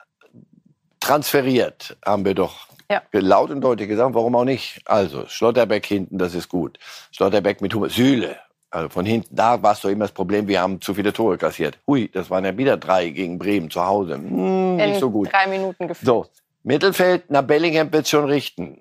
[1.00, 3.02] transferiert, haben wir doch ja.
[3.12, 4.14] laut und deutlich gesagt.
[4.14, 4.82] Warum auch nicht?
[4.86, 6.78] Also Schlotterbeck hinten, das ist gut.
[7.12, 7.90] Schlotterbeck mit Hummer.
[7.90, 8.38] Sühle.
[8.74, 11.38] Also von hinten, da war es doch immer das Problem, wir haben zu viele Tore
[11.38, 11.78] kassiert.
[11.86, 14.16] Hui, das waren ja wieder drei gegen Bremen zu Hause.
[14.16, 15.32] Hm, nicht so gut.
[15.32, 16.06] drei Minuten gefühlt.
[16.06, 16.26] So,
[16.64, 18.80] Mittelfeld, na Bellingham wird schon richten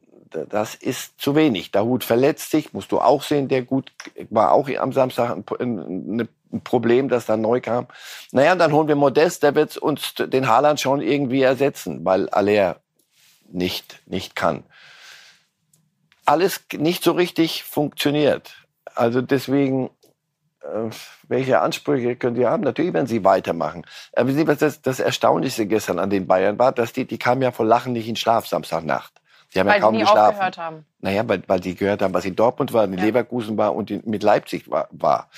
[0.49, 1.71] das ist zu wenig.
[1.71, 3.93] Dahut verletzt sich, musst du auch sehen, der gut
[4.31, 7.87] war auch am Samstag ein, ein Problem, das dann neu kam.
[8.31, 12.81] Naja, dann holen wir Modest, der wird uns den Haaland schon irgendwie ersetzen, weil Aller
[13.51, 14.65] nicht, nicht kann.
[16.25, 18.62] Alles nicht so richtig funktioniert.
[18.95, 19.91] Also deswegen,
[20.61, 20.91] äh,
[21.29, 22.63] welche Ansprüche können Sie haben?
[22.63, 23.85] Natürlich werden Sie weitermachen.
[24.15, 27.43] Aber Sie, was das, das Erstaunlichste gestern an den Bayern war, dass die, die kamen
[27.43, 29.13] ja vor Lachen nicht in Schlaf Samstagnacht.
[29.53, 30.35] Sie haben weil ja kaum die nie geschlafen.
[30.35, 30.87] Aufgehört haben.
[31.01, 33.05] Naja, weil, weil sie gehört haben, was in Dortmund war, in ja.
[33.05, 34.89] Leverkusen war und in, mit Leipzig war.
[34.91, 35.29] war.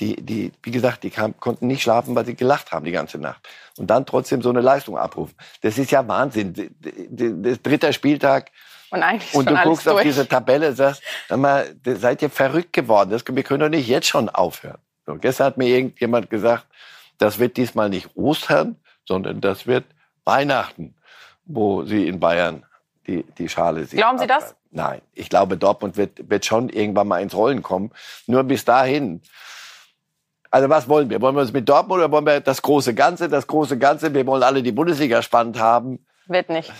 [0.00, 3.18] Die, die, wie gesagt, die kam, konnten nicht schlafen, weil sie gelacht haben die ganze
[3.18, 3.46] Nacht.
[3.76, 5.34] Und dann trotzdem so eine Leistung abrufen.
[5.60, 6.74] Das ist ja Wahnsinn.
[6.80, 8.50] Das dritter Spieltag.
[8.92, 9.96] Und, eigentlich und du guckst durch.
[9.96, 13.08] auf diese Tabelle und sagst, sag mal, seid ihr verrückt geworden?
[13.08, 14.78] Das, wir können doch nicht jetzt schon aufhören.
[15.06, 16.66] So, gestern hat mir irgendjemand gesagt,
[17.16, 18.76] das wird diesmal nicht Ostern,
[19.06, 19.86] sondern das wird
[20.24, 20.94] Weihnachten,
[21.46, 22.66] wo sie in Bayern
[23.06, 24.54] die, die Schale sich Glauben Sie das?
[24.70, 27.92] Nein, ich glaube, Dortmund wird, wird schon irgendwann mal ins Rollen kommen.
[28.26, 29.22] Nur bis dahin.
[30.50, 31.20] Also was wollen wir?
[31.22, 33.30] Wollen wir uns mit Dortmund oder wollen wir das große Ganze?
[33.30, 36.04] Das große Ganze, wir wollen alle die Bundesliga spannend haben.
[36.26, 36.72] Wird nicht.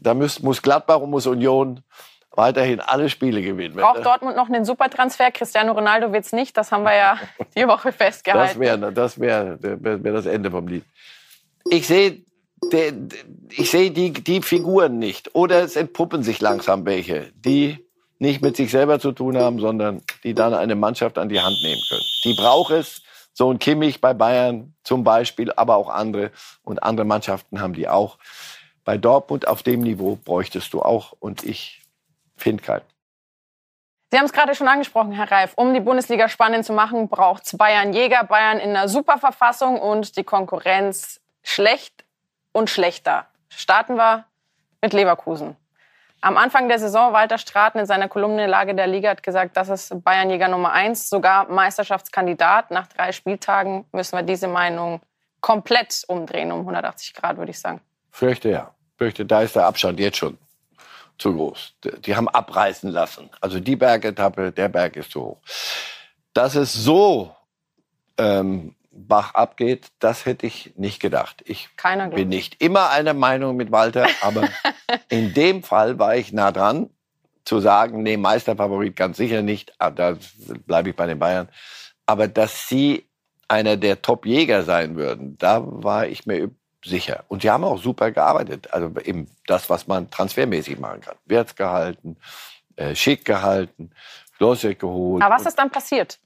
[0.00, 1.82] Da muss, muss Gladbach und muss Union
[2.30, 3.76] weiterhin alle Spiele gewinnen.
[3.76, 5.30] Braucht Dortmund noch einen Supertransfer?
[5.30, 6.56] Cristiano Ronaldo wird es nicht.
[6.56, 7.18] Das haben wir ja
[7.56, 8.60] die Woche festgehalten.
[8.60, 10.84] Das wäre das, wär, wär, wär das Ende vom Lied.
[11.70, 12.22] Ich sehe
[13.50, 15.34] ich sehe die, die Figuren nicht.
[15.34, 17.78] Oder es entpuppen sich langsam welche, die
[18.18, 21.56] nicht mit sich selber zu tun haben, sondern die dann eine Mannschaft an die Hand
[21.62, 22.04] nehmen können.
[22.24, 23.02] Die braucht es.
[23.38, 26.30] So ein Kimmich bei Bayern zum Beispiel, aber auch andere.
[26.62, 28.16] Und andere Mannschaften haben die auch.
[28.82, 31.12] Bei Dortmund auf dem Niveau bräuchtest du auch.
[31.20, 31.82] Und ich
[32.34, 32.84] finde keinen.
[34.10, 35.52] Sie haben es gerade schon angesprochen, Herr Reif.
[35.56, 38.24] Um die Bundesliga spannend zu machen, braucht es Bayern Jäger.
[38.24, 42.06] Bayern in einer super Verfassung und die Konkurrenz schlecht
[42.52, 43.26] und schlechter.
[43.50, 44.24] Starten wir
[44.80, 45.56] mit Leverkusen.
[46.26, 49.68] Am Anfang der Saison, Walter Straten in seiner Kolumne Lage der Liga hat gesagt, das
[49.68, 52.72] ist Bayernjäger Nummer eins, sogar Meisterschaftskandidat.
[52.72, 55.00] Nach drei Spieltagen müssen wir diese Meinung
[55.40, 57.80] komplett umdrehen, um 180 Grad, würde ich sagen.
[58.10, 58.74] Fürchte ja.
[58.98, 60.36] Fürchte, da ist der Abstand jetzt schon
[61.16, 61.74] zu groß.
[62.04, 63.30] Die haben abreißen lassen.
[63.40, 65.38] Also die Bergetappe, der Berg ist zu hoch.
[66.34, 67.36] Dass es so
[68.18, 71.42] ähm, Bach abgeht, das hätte ich nicht gedacht.
[71.46, 74.48] Ich Keiner bin nicht immer einer Meinung mit Walter, aber
[75.08, 76.90] in dem Fall war ich nah dran
[77.44, 80.16] zu sagen, nee, Meisterfavorit ganz sicher nicht, ah, da
[80.66, 81.48] bleibe ich bei den Bayern.
[82.04, 83.06] Aber dass sie
[83.48, 86.50] einer der Top-Jäger sein würden, da war ich mir
[86.84, 87.24] sicher.
[87.28, 88.72] Und sie haben auch super gearbeitet.
[88.72, 91.16] Also eben das, was man transfermäßig machen kann.
[91.26, 92.16] Werts gehalten,
[92.76, 93.90] äh, schick gehalten,
[94.38, 95.22] Losek geholt.
[95.22, 96.18] Aber was ist dann passiert?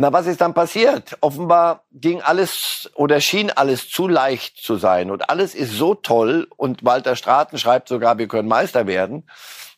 [0.00, 1.18] Na, was ist dann passiert?
[1.22, 6.46] Offenbar ging alles oder schien alles zu leicht zu sein und alles ist so toll
[6.56, 9.28] und Walter Straten schreibt sogar, wir können Meister werden.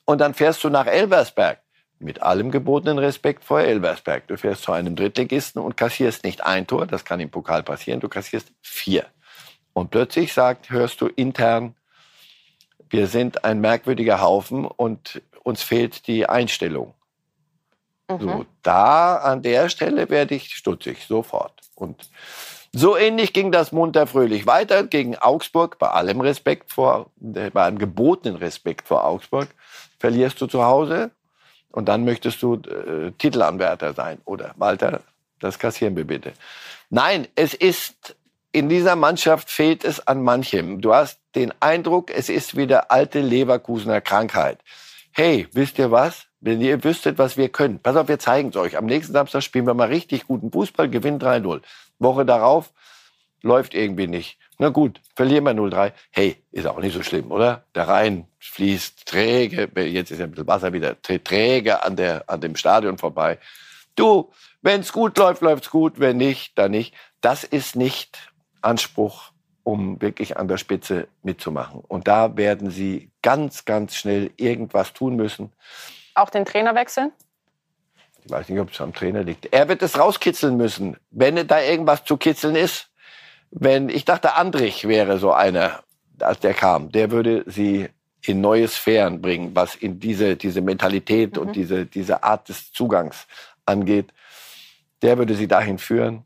[0.04, 1.62] Und dann fährst du nach Elversberg.
[2.00, 4.26] Mit allem gebotenen Respekt vor Elversberg.
[4.26, 8.00] Du fährst zu einem Drittligisten und kassierst nicht ein Tor, das kann im Pokal passieren,
[8.00, 9.06] du kassierst vier.
[9.72, 11.76] Und plötzlich sagt, hörst du intern,
[12.90, 16.92] wir sind ein merkwürdiger Haufen und uns fehlt die Einstellung.
[18.10, 18.20] Mhm.
[18.20, 21.52] So, da an der Stelle werde ich stutzig, sofort.
[21.74, 22.10] Und
[22.72, 27.64] so ähnlich ging das munter fröhlich weiter gegen Augsburg, bei allem Respekt vor, äh, bei
[27.64, 29.48] einem gebotenen Respekt vor Augsburg,
[29.98, 31.10] verlierst du zu Hause
[31.72, 34.18] und dann möchtest du äh, Titelanwärter sein.
[34.24, 35.00] Oder Walter,
[35.40, 36.32] das kassieren wir bitte.
[36.90, 38.16] Nein, es ist,
[38.52, 40.80] in dieser Mannschaft fehlt es an manchem.
[40.80, 44.58] Du hast den Eindruck, es ist wieder alte Leverkusener Krankheit.
[45.12, 46.26] Hey, wisst ihr was?
[46.40, 47.80] Wenn ihr wüsstet, was wir können.
[47.80, 48.76] Pass auf, wir zeigen es euch.
[48.76, 51.60] Am nächsten Samstag spielen wir mal richtig guten Fußball, gewinnen 3-0.
[51.98, 52.72] Woche darauf
[53.42, 54.38] läuft irgendwie nicht.
[54.58, 55.92] Na gut, verlieren wir 0-3.
[56.10, 57.64] Hey, ist auch nicht so schlimm, oder?
[57.74, 62.40] Der Rhein fließt träge, jetzt ist ja ein bisschen Wasser wieder, träge an, der, an
[62.40, 63.38] dem Stadion vorbei.
[63.96, 64.30] Du,
[64.62, 65.98] wenn es gut läuft, läuft's gut.
[65.98, 66.94] Wenn nicht, dann nicht.
[67.20, 71.80] Das ist nicht Anspruch, um wirklich an der Spitze mitzumachen.
[71.80, 75.52] Und da werden sie ganz, ganz schnell irgendwas tun müssen
[76.14, 77.12] auch den Trainer wechseln?
[78.24, 79.46] Ich weiß nicht, ob es am Trainer liegt.
[79.52, 82.88] Er wird es rauskitzeln müssen, wenn da irgendwas zu kitzeln ist.
[83.50, 85.82] Wenn ich dachte, Andrich wäre so einer,
[86.20, 87.88] als der kam, der würde sie
[88.24, 91.42] in neue Sphären bringen, was in diese, diese Mentalität mhm.
[91.42, 93.26] und diese, diese Art des Zugangs
[93.64, 94.12] angeht.
[95.02, 96.24] Der würde sie dahin führen.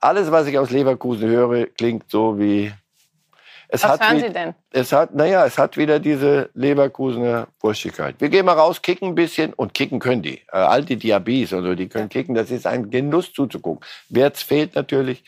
[0.00, 2.72] Alles, was ich aus Leverkusen höre, klingt so wie
[3.68, 4.54] es Was hören Sie denn?
[4.70, 8.16] Es hat, naja, es hat wieder diese Leverkusener Wurstigkeit.
[8.18, 10.38] Wir gehen mal raus, kicken ein bisschen und kicken können die.
[10.52, 12.34] Äh, all die Diabies und so, die können kicken.
[12.34, 13.84] Das ist ein Genuss zuzugucken.
[14.08, 15.24] Werts fehlt natürlich.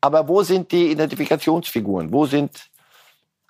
[0.00, 2.12] Aber wo sind die Identifikationsfiguren?
[2.12, 2.70] Wo sind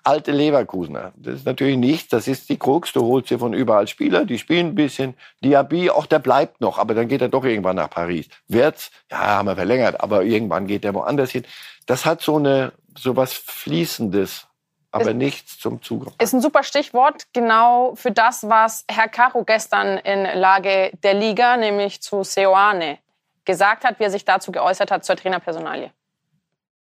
[0.03, 1.13] alte Leverkusener?
[1.15, 2.09] Das ist natürlich nichts.
[2.09, 2.93] Das ist die Krux.
[2.93, 5.15] Du holst dir von überall Spieler, die spielen ein bisschen.
[5.43, 8.27] Diaby, auch der bleibt noch, aber dann geht er doch irgendwann nach Paris.
[8.47, 11.43] Werts, ja, haben wir verlängert, aber irgendwann geht er woanders hin.
[11.85, 14.47] Das hat so eine so was Fließendes,
[14.91, 16.13] aber ist, nichts zum Zugang.
[16.19, 21.57] Ist ein super Stichwort, genau für das, was Herr Caro gestern in Lage der Liga,
[21.57, 22.99] nämlich zu Seoane,
[23.45, 25.91] gesagt hat, wie er sich dazu geäußert hat zur Trainerpersonalie.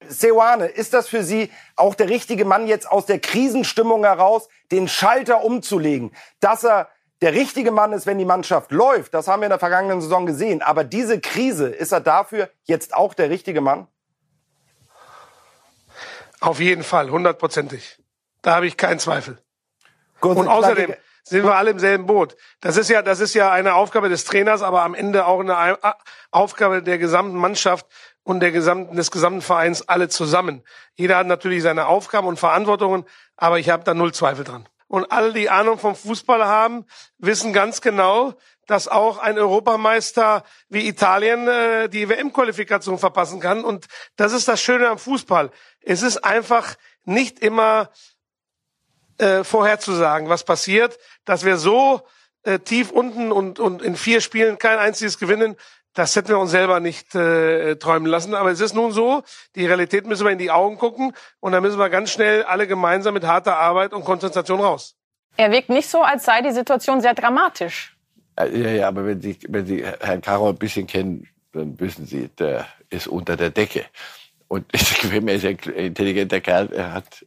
[0.08, 4.88] Seoane, ist das für Sie auch der richtige Mann jetzt aus der Krisenstimmung heraus, den
[4.88, 6.90] Schalter umzulegen, dass er
[7.22, 9.14] der richtige Mann ist, wenn die Mannschaft läuft?
[9.14, 10.62] Das haben wir in der vergangenen Saison gesehen.
[10.62, 13.88] Aber diese Krise, ist er dafür jetzt auch der richtige Mann?
[16.40, 18.00] Auf jeden Fall, hundertprozentig.
[18.42, 19.38] Da habe ich keinen Zweifel.
[20.22, 20.94] Gut, und außerdem
[21.24, 22.36] sind wir alle im selben Boot.
[22.62, 25.78] Das ist ja, das ist ja eine Aufgabe des Trainers, aber am Ende auch eine
[26.32, 27.88] Aufgabe der gesamten Mannschaft
[28.24, 30.64] und der gesamten, des gesamten Vereins alle zusammen.
[30.94, 33.06] Jeder hat natürlich seine Aufgaben und Verantwortungen,
[33.38, 34.68] aber ich habe da null Zweifel dran.
[34.88, 36.86] Und alle, die Ahnung vom Fußball haben,
[37.18, 38.36] wissen ganz genau,
[38.68, 43.64] dass auch ein Europameister wie Italien äh, die WM-Qualifikation verpassen kann.
[43.64, 45.52] Und das ist das Schöne am Fußball.
[45.82, 47.90] Es ist einfach nicht immer
[49.18, 52.06] äh, vorherzusagen, was passiert, dass wir so
[52.44, 55.56] äh, tief unten und, und in vier Spielen kein einziges gewinnen.
[55.96, 58.36] Das hätten wir uns selber nicht äh, träumen lassen.
[58.36, 59.24] Aber es ist nun so,
[59.56, 62.68] die Realität müssen wir in die Augen gucken und da müssen wir ganz schnell alle
[62.68, 64.96] gemeinsam mit harter Arbeit und Konzentration raus.
[65.38, 67.96] Er wirkt nicht so, als sei die Situation sehr dramatisch.
[68.38, 72.28] Ja, ja, aber wenn Sie, wenn Sie Herrn Karo ein bisschen kennen, dann wissen Sie,
[72.28, 73.86] der ist unter der Decke.
[74.50, 77.26] Und ich bin mir ein intelligenter Kerl, er hat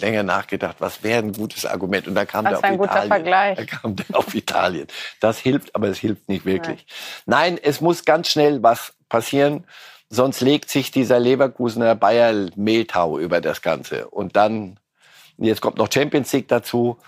[0.00, 2.08] länger nachgedacht, was wäre ein gutes Argument.
[2.08, 3.08] Und dann kam das der auf Italien.
[3.08, 3.56] Vergleich.
[3.56, 4.86] Da kam der auf Italien.
[5.20, 6.86] Das hilft, aber es hilft nicht wirklich.
[7.26, 7.54] Nein.
[7.54, 9.64] Nein, es muss ganz schnell was passieren,
[10.08, 14.08] sonst legt sich dieser Leverkusener Bayer Mehltau über das Ganze.
[14.08, 14.78] Und dann,
[15.38, 16.98] jetzt kommt noch Champions League dazu.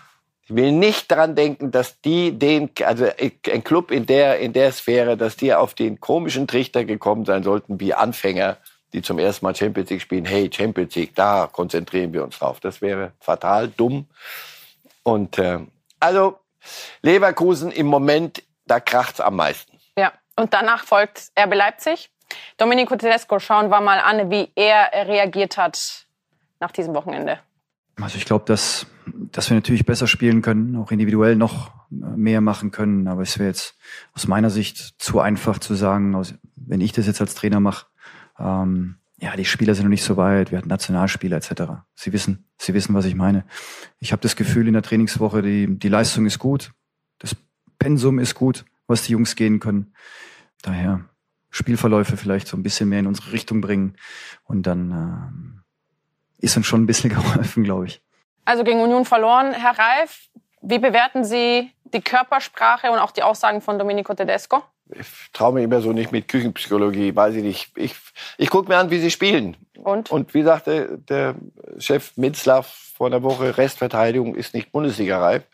[0.45, 4.73] Ich will nicht daran denken, dass die den, also ein Club in der, in der
[4.73, 8.57] Sphäre, dass die auf den komischen Trichter gekommen sein sollten, wie Anfänger
[8.93, 12.61] die zum ersten Mal Champions League spielen, hey, Champions League, da konzentrieren wir uns drauf.
[12.61, 14.07] Das wäre fatal dumm.
[15.03, 15.61] Und äh,
[16.01, 16.39] also
[17.03, 19.79] Leverkusen im Moment, da kracht's am meisten.
[19.97, 22.11] Ja, und danach folgt RB Leipzig.
[22.57, 26.07] Domenico Tedesco, schauen wir mal an, wie er reagiert hat
[26.61, 27.39] nach diesem Wochenende.
[28.01, 32.71] Also ich glaube, dass, dass wir natürlich besser spielen können, auch individuell noch mehr machen
[32.71, 33.07] können.
[33.07, 33.77] Aber es wäre jetzt
[34.15, 36.21] aus meiner Sicht zu einfach zu sagen,
[36.57, 37.87] wenn ich das jetzt als Trainer mache,
[38.43, 41.85] ähm, ja, die Spieler sind noch nicht so weit, wir hatten Nationalspieler etc.
[41.95, 43.45] Sie wissen, sie wissen, was ich meine.
[44.01, 46.73] Ich habe das Gefühl in der Trainingswoche, die, die Leistung ist gut,
[47.19, 47.37] das
[47.79, 49.95] Pensum ist gut, was die Jungs gehen können.
[50.63, 51.05] Daher
[51.51, 53.97] Spielverläufe vielleicht so ein bisschen mehr in unsere Richtung bringen
[54.45, 55.63] und dann ähm,
[56.39, 58.03] ist uns schon ein bisschen geholfen, glaube ich.
[58.45, 60.29] Also gegen Union verloren, Herr Reif.
[60.63, 64.63] Wie bewerten Sie die Körpersprache und auch die Aussagen von Domenico Tedesco?
[64.95, 67.73] ich traue mir immer so nicht mit Küchenpsychologie, weiß ich nicht.
[67.77, 67.95] Ich,
[68.39, 69.57] ich gucke mir an, wie sie spielen.
[69.77, 70.11] Und?
[70.11, 71.35] Und wie sagte der
[71.79, 75.45] Chef Mitzlaff vor einer Woche, Restverteidigung ist nicht Bundesliga-reif.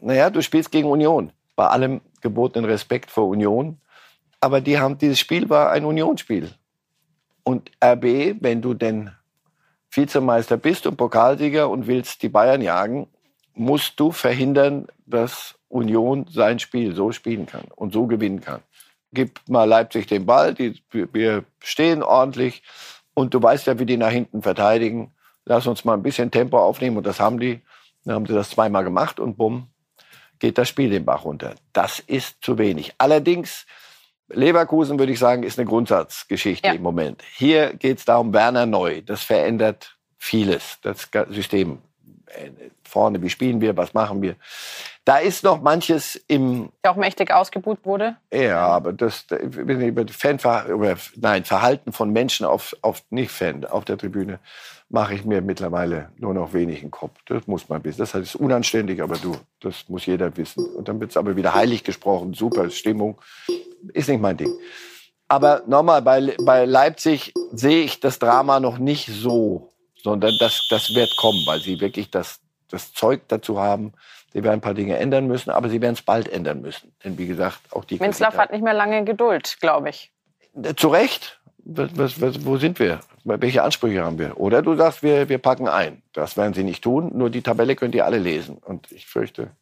[0.00, 1.32] Naja, du spielst gegen Union.
[1.54, 3.80] Bei allem gebotenen Respekt vor Union.
[4.40, 6.50] Aber die haben, dieses Spiel war ein Unionsspiel.
[7.44, 9.10] Und RB, wenn du denn
[9.90, 13.08] Vizemeister bist und Pokalsieger und willst die Bayern jagen,
[13.54, 18.60] musst du verhindern, dass Union sein Spiel so spielen kann und so gewinnen kann.
[19.12, 22.62] Gib mal Leipzig den Ball, die, wir stehen ordentlich
[23.14, 25.12] und du weißt ja, wie die nach hinten verteidigen.
[25.44, 27.60] Lass uns mal ein bisschen Tempo aufnehmen und das haben die.
[28.04, 29.68] Dann haben sie das zweimal gemacht und bumm,
[30.38, 31.54] geht das Spiel den Bach runter.
[31.72, 32.94] Das ist zu wenig.
[32.98, 33.66] Allerdings,
[34.28, 36.74] Leverkusen, würde ich sagen, ist eine Grundsatzgeschichte ja.
[36.74, 37.22] im Moment.
[37.36, 39.02] Hier geht es darum, Werner neu.
[39.02, 41.78] Das verändert vieles, das System.
[42.36, 42.50] Äh,
[42.84, 44.36] vorne, wie spielen wir, was machen wir.
[45.04, 46.70] Da ist noch manches im.
[46.84, 48.16] Der auch mächtig ausgebucht wurde.
[48.32, 50.66] Ja, aber das, über Fanver
[51.16, 54.38] nein, Verhalten von Menschen auf, auf nicht Fan, auf der Tribüne,
[54.88, 57.18] mache ich mir mittlerweile nur noch wenig im Kopf.
[57.26, 57.98] Das muss man wissen.
[57.98, 60.64] Das ist unanständig, aber du, das muss jeder wissen.
[60.64, 63.20] Und dann wird es aber wieder heilig gesprochen, super Stimmung.
[63.92, 64.52] Ist nicht mein Ding.
[65.28, 69.71] Aber nochmal, bei, bei Leipzig sehe ich das Drama noch nicht so,
[70.02, 73.92] sondern das, das wird kommen, weil sie wirklich das, das Zeug dazu haben,
[74.32, 76.92] Sie werden ein paar Dinge ändern müssen, aber sie werden es bald ändern müssen.
[77.04, 77.98] Denn wie gesagt, auch die.
[77.98, 80.10] Minzlaff hat nicht mehr lange Geduld, glaube ich.
[80.54, 81.38] Äh, zu Recht.
[81.64, 83.00] Was, was, wo sind wir?
[83.22, 84.40] Welche Ansprüche haben wir?
[84.40, 86.02] Oder du sagst, wir, wir packen ein.
[86.12, 87.12] Das werden sie nicht tun.
[87.14, 88.56] Nur die Tabelle könnt ihr alle lesen.
[88.56, 89.52] Und ich fürchte,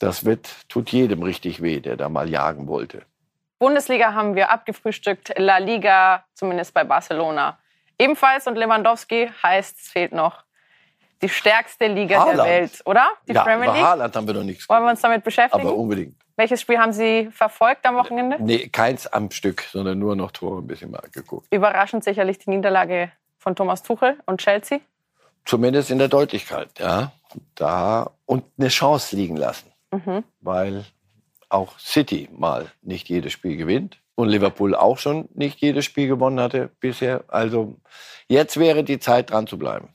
[0.00, 3.02] das wird, tut jedem richtig weh, der da mal jagen wollte.
[3.60, 5.32] Bundesliga haben wir abgefrühstückt.
[5.36, 7.56] La Liga, zumindest bei Barcelona.
[8.02, 10.42] Ebenfalls und Lewandowski heißt, es fehlt noch
[11.22, 12.38] die stärkste Liga Haaland.
[12.38, 13.12] der Welt, oder?
[13.28, 13.78] Die ja, Premier League.
[13.78, 14.68] Über Haaland haben wir noch nichts.
[14.68, 15.64] Wollen wir uns damit beschäftigen?
[15.64, 16.16] Aber unbedingt.
[16.34, 18.38] Welches Spiel haben Sie verfolgt am Wochenende?
[18.40, 21.46] Nee, keins am Stück, sondern nur noch Tore ein bisschen mal geguckt.
[21.52, 24.80] Überraschend sicherlich die Niederlage von Thomas Tuchel und Chelsea.
[25.44, 27.12] Zumindest in der Deutlichkeit, ja.
[27.54, 29.70] Da und eine Chance liegen lassen.
[29.92, 30.24] Mhm.
[30.40, 30.84] Weil
[31.48, 36.40] auch City mal nicht jedes Spiel gewinnt und Liverpool auch schon nicht jedes Spiel gewonnen
[36.40, 37.24] hatte bisher.
[37.28, 37.76] Also
[38.28, 39.88] jetzt wäre die Zeit dran zu bleiben.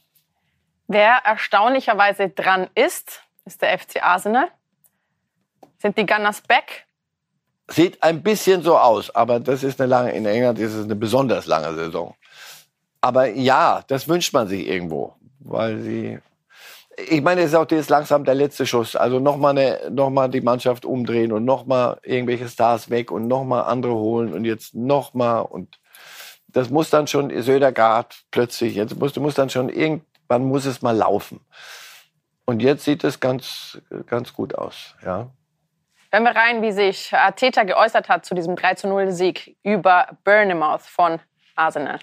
[0.87, 4.47] Wer erstaunlicherweise dran ist, ist der FC Arsenal.
[5.79, 6.85] Sind die Gunners back?
[7.69, 10.95] Sieht ein bisschen so aus, aber das ist eine lange, in England ist es eine
[10.95, 12.15] besonders lange Saison.
[13.01, 16.19] Aber ja, das wünscht man sich irgendwo, weil sie,
[16.97, 18.95] ich meine, es ist auch jetzt langsam der letzte Schuss.
[18.95, 23.93] Also nochmal noch mal die Mannschaft umdrehen und nochmal irgendwelche Stars weg und nochmal andere
[23.93, 25.79] holen und jetzt nochmal und
[26.47, 30.81] das muss dann schon Södergaard plötzlich, jetzt muss, du dann schon irgend, wann muss es
[30.81, 31.39] mal laufen?
[32.45, 35.29] Und jetzt sieht es ganz, ganz gut aus, ja.
[36.09, 40.81] Wenn wir rein, wie sich Arteta geäußert hat zu diesem 3 0 Sieg über Bournemouth
[40.81, 41.19] von
[41.55, 41.99] Arsenal.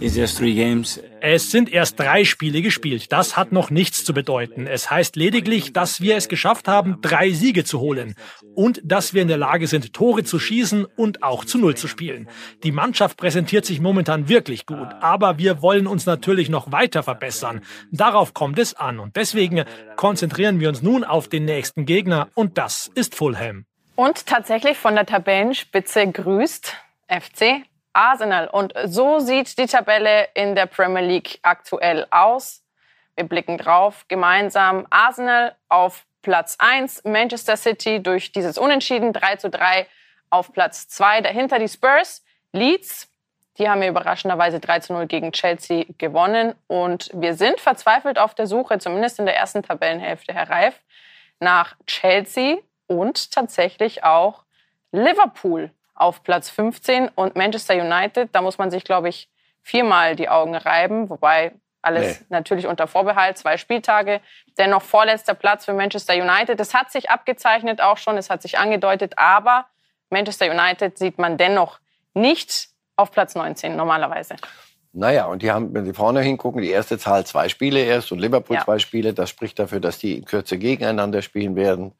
[0.00, 3.12] Es sind erst drei Spiele gespielt.
[3.12, 4.66] Das hat noch nichts zu bedeuten.
[4.66, 8.16] Es heißt lediglich, dass wir es geschafft haben, drei Siege zu holen
[8.54, 11.86] und dass wir in der Lage sind, Tore zu schießen und auch zu Null zu
[11.86, 12.28] spielen.
[12.64, 17.62] Die Mannschaft präsentiert sich momentan wirklich gut, aber wir wollen uns natürlich noch weiter verbessern.
[17.92, 19.64] Darauf kommt es an und deswegen
[19.96, 23.64] konzentrieren wir uns nun auf den nächsten Gegner und das ist Fulham.
[23.94, 26.74] Und tatsächlich von der Tabellenspitze grüßt
[27.08, 27.64] FC
[27.94, 28.48] Arsenal.
[28.48, 32.62] Und so sieht die Tabelle in der Premier League aktuell aus.
[33.16, 34.86] Wir blicken drauf gemeinsam.
[34.90, 39.86] Arsenal auf Platz 1, Manchester City durch dieses Unentschieden 3 zu 3
[40.30, 41.20] auf Platz 2.
[41.20, 43.10] Dahinter die Spurs, Leeds.
[43.58, 46.54] Die haben ja überraschenderweise 3 zu 0 gegen Chelsea gewonnen.
[46.66, 50.80] Und wir sind verzweifelt auf der Suche, zumindest in der ersten Tabellenhälfte, Herr Reif,
[51.38, 52.56] nach Chelsea
[52.88, 54.44] und tatsächlich auch
[54.90, 59.28] Liverpool auf Platz 15 und Manchester United, da muss man sich, glaube ich,
[59.62, 62.26] viermal die Augen reiben, wobei alles nee.
[62.30, 64.20] natürlich unter Vorbehalt, zwei Spieltage.
[64.58, 66.58] Dennoch vorletzter Platz für Manchester United.
[66.58, 69.66] Das hat sich abgezeichnet auch schon, es hat sich angedeutet, aber
[70.10, 71.78] Manchester United sieht man dennoch
[72.14, 74.36] nicht auf Platz 19 normalerweise.
[74.92, 78.20] Naja, und die haben, wenn Sie vorne hingucken, die erste Zahl zwei Spiele erst und
[78.20, 78.64] Liverpool ja.
[78.64, 79.12] zwei Spiele.
[79.12, 81.92] Das spricht dafür, dass die in Kürze gegeneinander spielen werden.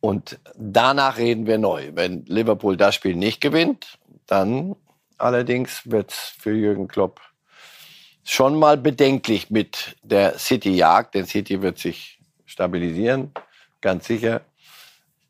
[0.00, 1.90] Und danach reden wir neu.
[1.94, 4.76] Wenn Liverpool das Spiel nicht gewinnt, dann
[5.18, 7.20] allerdings wird es für Jürgen Klopp
[8.24, 13.32] schon mal bedenklich mit der City-Jagd, denn City wird sich stabilisieren,
[13.80, 14.42] ganz sicher.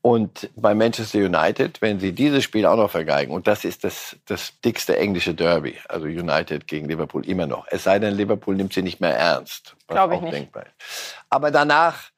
[0.03, 4.16] Und bei Manchester United, wenn sie dieses Spiel auch noch vergeigen, und das ist das,
[4.27, 7.66] das dickste englische Derby, also United gegen Liverpool immer noch.
[7.71, 9.77] Es sei denn, Liverpool nimmt sie nicht mehr ernst.
[9.89, 10.33] Glaube ich nicht.
[10.33, 11.16] Denkbar ist.
[11.29, 12.11] Aber danach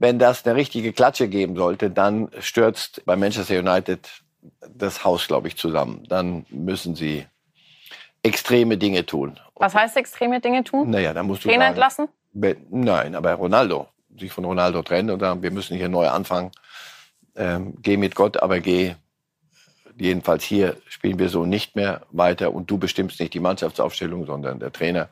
[0.00, 4.08] wenn das eine richtige Klatsche geben sollte, dann stürzt bei Manchester United
[4.66, 6.04] das Haus, glaube ich, zusammen.
[6.08, 7.26] Dann müssen sie
[8.22, 9.38] extreme Dinge tun.
[9.56, 10.88] Was heißt extreme Dinge tun?
[10.88, 12.08] Naja, da musst du Trainer entlassen?
[12.32, 13.88] Nein, aber Ronaldo.
[14.18, 16.50] Sich von Ronaldo trennen und sagen, wir müssen hier neu anfangen.
[17.36, 18.94] Ähm, geh mit Gott, aber geh.
[19.98, 24.60] Jedenfalls hier spielen wir so nicht mehr weiter und du bestimmst nicht die Mannschaftsaufstellung, sondern
[24.60, 25.10] der Trainer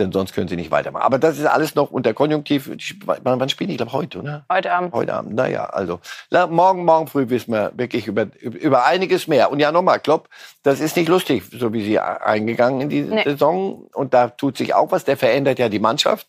[0.00, 1.02] denn sonst können sie nicht weitermachen.
[1.02, 2.70] Aber das ist alles noch unter Konjunktiv.
[3.04, 3.74] Wann spielen die?
[3.74, 4.44] Ich glaube heute, oder?
[4.50, 4.92] Heute Abend.
[4.92, 5.34] Heute Abend.
[5.34, 6.00] Naja, also
[6.48, 9.52] morgen, morgen früh wissen wir wirklich über, über einiges mehr.
[9.52, 10.28] Und ja, nochmal, Klopp,
[10.62, 13.22] das ist nicht lustig, so wie sie eingegangen in die nee.
[13.22, 13.86] Saison.
[13.92, 15.04] Und da tut sich auch was.
[15.04, 16.26] Der verändert ja die Mannschaft.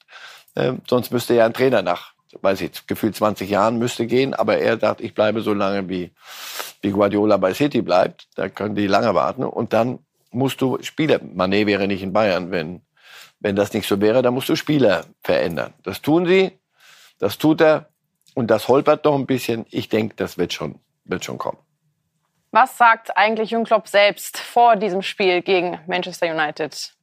[0.55, 2.11] Ähm, sonst müsste ja ein Trainer nach,
[2.41, 4.33] weiß ich, gefühlt 20 Jahren müsste gehen.
[4.33, 6.11] Aber er sagt, ich bleibe so lange, wie,
[6.81, 8.27] wie Guardiola bei City bleibt.
[8.35, 9.43] Da können die lange warten.
[9.45, 9.99] Und dann
[10.31, 11.19] musst du Spieler.
[11.19, 12.81] Mané wäre nicht in Bayern, wenn
[13.41, 15.73] wenn das nicht so wäre, dann musst du Spieler verändern.
[15.83, 16.57] Das tun sie,
[17.19, 17.89] das tut er
[18.35, 19.65] und das holpert noch ein bisschen.
[19.69, 21.57] Ich denke, das wird schon, wird schon kommen.
[22.51, 26.93] Was sagt eigentlich Jürgen Klopp selbst vor diesem Spiel gegen Manchester United?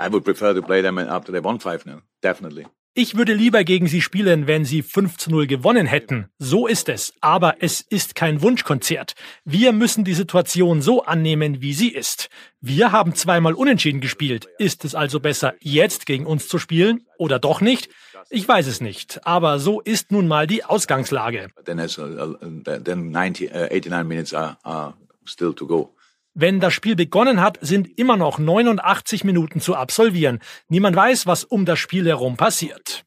[0.00, 2.66] I would prefer to play them after they won 5-0, definitely.
[2.94, 6.26] Ich würde lieber gegen sie spielen, wenn sie 5 zu 0 gewonnen hätten.
[6.38, 7.14] So ist es.
[7.22, 9.14] Aber es ist kein Wunschkonzert.
[9.46, 12.28] Wir müssen die Situation so annehmen, wie sie ist.
[12.60, 14.46] Wir haben zweimal unentschieden gespielt.
[14.58, 17.88] Ist es also besser, jetzt gegen uns zu spielen oder doch nicht?
[18.28, 19.26] Ich weiß es nicht.
[19.26, 21.48] Aber so ist nun mal die Ausgangslage.
[21.64, 24.92] Then, 90, uh, 89 minutes are
[25.24, 25.94] still to go.
[26.34, 30.38] Wenn das Spiel begonnen hat, sind immer noch 89 Minuten zu absolvieren.
[30.68, 33.04] Niemand weiß, was um das Spiel herum passiert.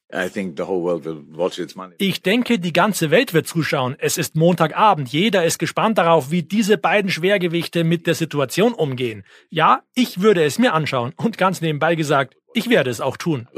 [1.98, 3.96] Ich denke, die ganze Welt wird zuschauen.
[3.98, 5.08] Es ist Montagabend.
[5.08, 9.24] Jeder ist gespannt darauf, wie diese beiden Schwergewichte mit der Situation umgehen.
[9.50, 11.12] Ja, ich würde es mir anschauen.
[11.16, 13.48] Und ganz nebenbei gesagt, ich werde es auch tun.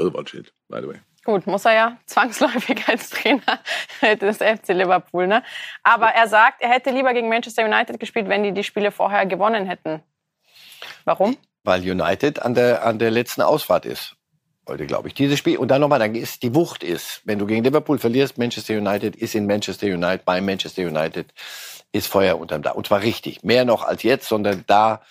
[1.25, 3.59] Gut, muss er ja zwangsläufig als Trainer
[4.01, 5.27] des FC Liverpool.
[5.27, 5.43] Ne?
[5.83, 9.25] Aber er sagt, er hätte lieber gegen Manchester United gespielt, wenn die die Spiele vorher
[9.25, 10.01] gewonnen hätten.
[11.05, 11.37] Warum?
[11.63, 14.15] Weil United an der, an der letzten Ausfahrt ist.
[14.67, 15.15] Heute, glaube ich.
[15.15, 18.37] Dieses Spiel, und dann nochmal, dann ist die Wucht ist, wenn du gegen Liverpool verlierst,
[18.37, 21.33] Manchester United ist in Manchester United, bei Manchester United
[21.91, 22.75] ist Feuer unterm Dach.
[22.75, 23.43] Und zwar richtig.
[23.43, 25.01] Mehr noch als jetzt, sondern da,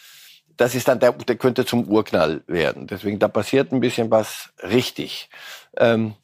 [0.59, 2.86] das ist dann, der, der könnte zum Urknall werden.
[2.86, 5.30] Deswegen, da passiert ein bisschen was richtig.
[5.76, 6.14] Ähm,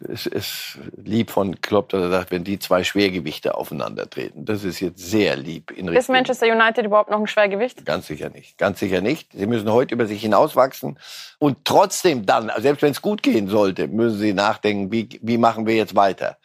[0.00, 4.44] es ist lieb von Klopp, dass er sagt, wenn die zwei Schwergewichte aufeinandertreten.
[4.44, 5.70] Das ist jetzt sehr lieb.
[5.72, 7.84] In ist Manchester United überhaupt noch ein Schwergewicht?
[7.84, 8.56] Ganz sicher nicht.
[8.58, 9.32] Ganz sicher nicht.
[9.32, 10.98] Sie müssen heute über sich hinauswachsen.
[11.38, 15.66] Und trotzdem dann, selbst wenn es gut gehen sollte, müssen sie nachdenken, wie, wie machen
[15.66, 16.38] wir jetzt weiter?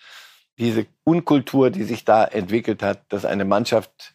[0.57, 4.13] Diese Unkultur, die sich da entwickelt hat, dass eine Mannschaft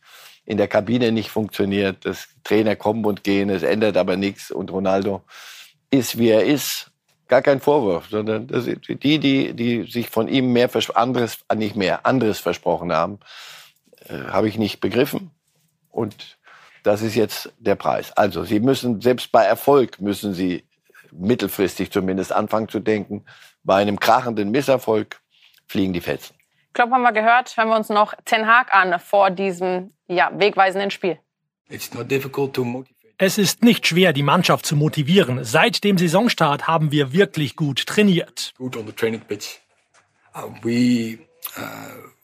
[0.49, 4.73] in der Kabine nicht funktioniert, dass Trainer kommen und gehen, es ändert aber nichts und
[4.73, 5.21] Ronaldo
[5.91, 6.91] ist, wie er ist
[7.29, 12.07] gar kein Vorwurf, sondern das die, die, die sich von ihm mehr anderes, nicht mehr
[12.07, 13.19] anderes versprochen haben,
[14.09, 15.33] äh, habe ich nicht begriffen.
[15.91, 16.39] Und
[16.83, 18.13] Das ist jetzt der Preis.
[18.13, 20.65] Also Sie müssen, selbst bei Erfolg müssen Sie
[21.13, 23.27] mittelfristig zumindest anfangen zu denken.
[23.65, 25.21] Bei einem krachenden Misserfolg
[25.67, 26.38] fliegen die Fetzen.
[26.79, 27.57] Klopp haben wir gehört.
[27.57, 31.19] Hören wir uns noch Ten Hag an vor diesem ja, wegweisenden Spiel.
[33.19, 35.43] Es ist nicht schwer, die Mannschaft zu motivieren.
[35.43, 38.55] Seit dem Saisonstart haben wir wirklich gut trainiert.
[38.57, 39.59] Gut on the training pitch.
[40.37, 41.19] Uh, we
[41.57, 41.61] uh,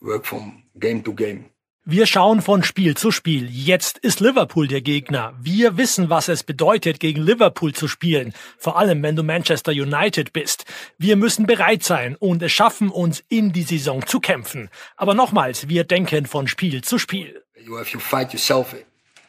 [0.00, 1.46] work from game to game.
[1.87, 3.47] Wir schauen von Spiel zu Spiel.
[3.51, 5.35] Jetzt ist Liverpool der Gegner.
[5.39, 8.32] Wir wissen, was es bedeutet, gegen Liverpool zu spielen.
[8.57, 10.64] Vor allem, wenn du Manchester United bist.
[10.97, 14.70] Wir müssen bereit sein und es schaffen, uns in die Saison zu kämpfen.
[14.97, 17.45] Aber nochmals, wir denken von Spiel zu Spiel.
[17.62, 18.74] You have to fight yourself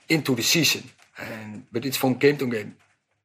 [0.08, 0.90] into the season.
[1.18, 2.78] And, but it's from game to game.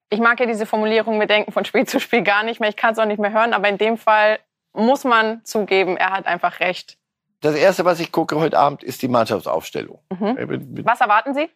[0.08, 2.68] Ich mag ja diese Formulierung, wir denken von Spiel zu Spiel gar nicht mehr.
[2.68, 4.40] Ich kann es auch nicht mehr hören, aber in dem Fall
[4.72, 6.96] muss man zugeben, er hat einfach recht.
[7.40, 9.98] Das Erste, was ich gucke heute Abend, ist die Mannschaftsaufstellung.
[10.10, 10.84] Mhm.
[10.84, 11.48] Was erwarten Sie?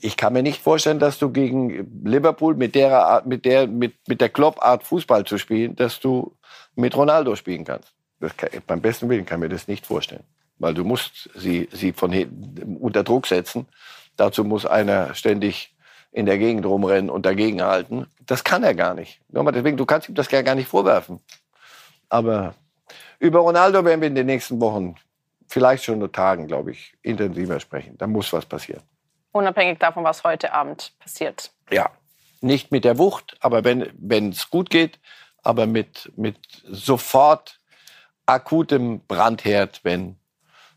[0.00, 3.94] Ich kann mir nicht vorstellen, dass du gegen Liverpool mit der Art, mit der, mit,
[4.06, 6.36] mit der Klopp-Art Fußball zu spielen, dass du
[6.74, 7.92] mit Ronaldo spielen kannst.
[8.36, 10.24] Kann, beim besten Willen kann ich mir das nicht vorstellen.
[10.58, 12.12] Weil du musst sie, sie von
[12.80, 13.66] unter Druck setzen.
[14.16, 15.74] Dazu muss einer ständig
[16.10, 18.06] in der Gegend rumrennen und dagegen halten.
[18.26, 19.20] Das kann er gar nicht.
[19.28, 21.20] Deswegen, du kannst ihm das gar nicht vorwerfen.
[22.08, 22.54] Aber
[23.18, 24.94] über Ronaldo werden wir in den nächsten Wochen,
[25.46, 27.96] vielleicht schon nur Tagen, glaube ich, intensiver sprechen.
[27.98, 28.82] Da muss was passieren.
[29.32, 31.50] Unabhängig davon, was heute Abend passiert.
[31.70, 31.90] Ja,
[32.40, 34.98] nicht mit der Wucht, aber wenn es gut geht,
[35.42, 37.60] aber mit, mit sofort
[38.26, 40.16] akutem Brandherd, wenn,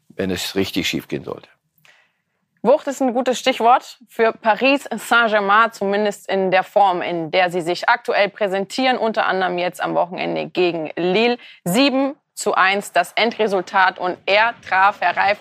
[0.09, 1.49] wenn es richtig schief gehen sollte.
[2.63, 7.61] Wucht ist ein gutes Stichwort für Paris Saint-Germain, zumindest in der Form, in der sie
[7.61, 11.39] sich aktuell präsentieren, unter anderem jetzt am Wochenende gegen Lille.
[11.63, 15.37] 7 zu 1 das Endresultat und er traf, Herr Reif.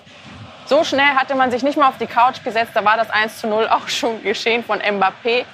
[0.67, 3.41] So schnell hatte man sich nicht mal auf die Couch gesetzt, da war das 1
[3.41, 5.45] zu 0 auch schon geschehen von Mbappé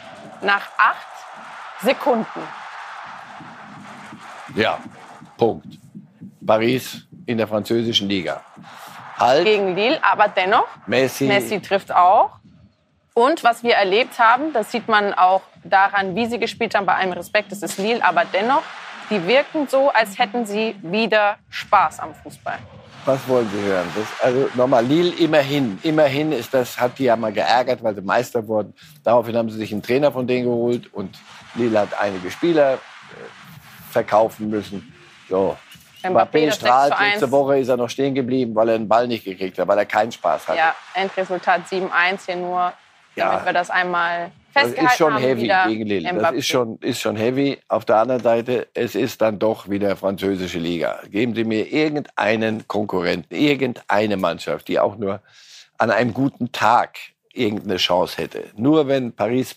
[0.42, 1.06] nach acht
[1.82, 2.40] Sekunden.
[4.54, 4.78] Ja,
[5.36, 5.66] Punkt.
[6.46, 8.42] Paris in der französischen Liga.
[9.18, 9.44] Halt.
[9.44, 11.24] Gegen Lille, aber dennoch, Messi.
[11.24, 12.32] Messi trifft auch.
[13.14, 16.94] Und was wir erlebt haben, das sieht man auch daran, wie sie gespielt haben, bei
[16.94, 18.62] allem Respekt, das ist Lille, aber dennoch,
[19.10, 22.58] die wirken so, als hätten sie wieder Spaß am Fußball.
[23.04, 23.86] Was wollen Sie hören?
[23.94, 25.78] Das, also nochmal, Lille immerhin.
[25.84, 28.74] Immerhin ist das, hat die ja mal geärgert, weil sie Meister wurden.
[29.04, 31.16] Daraufhin haben sie sich einen Trainer von denen geholt und
[31.54, 32.76] Lille hat einige Spieler äh,
[33.92, 34.92] verkaufen müssen.
[35.28, 35.56] So.
[36.02, 36.94] Mbappé strahlt.
[36.98, 39.78] Letzte Woche ist er noch stehen geblieben, weil er den Ball nicht gekriegt hat, weil
[39.78, 40.58] er keinen Spaß hatte.
[40.58, 42.72] Ja, Endresultat 7-1 hier nur,
[43.14, 43.44] damit Ja.
[43.44, 46.14] wir das einmal Das ist schon heavy gegen Lille.
[46.14, 47.58] Das ist schon, ist schon heavy.
[47.68, 51.00] Auf der anderen Seite, es ist dann doch wieder französische Liga.
[51.10, 55.20] Geben Sie mir irgendeinen Konkurrenten, irgendeine Mannschaft, die auch nur
[55.78, 56.96] an einem guten Tag
[57.32, 58.44] irgendeine Chance hätte.
[58.56, 59.56] Nur wenn Paris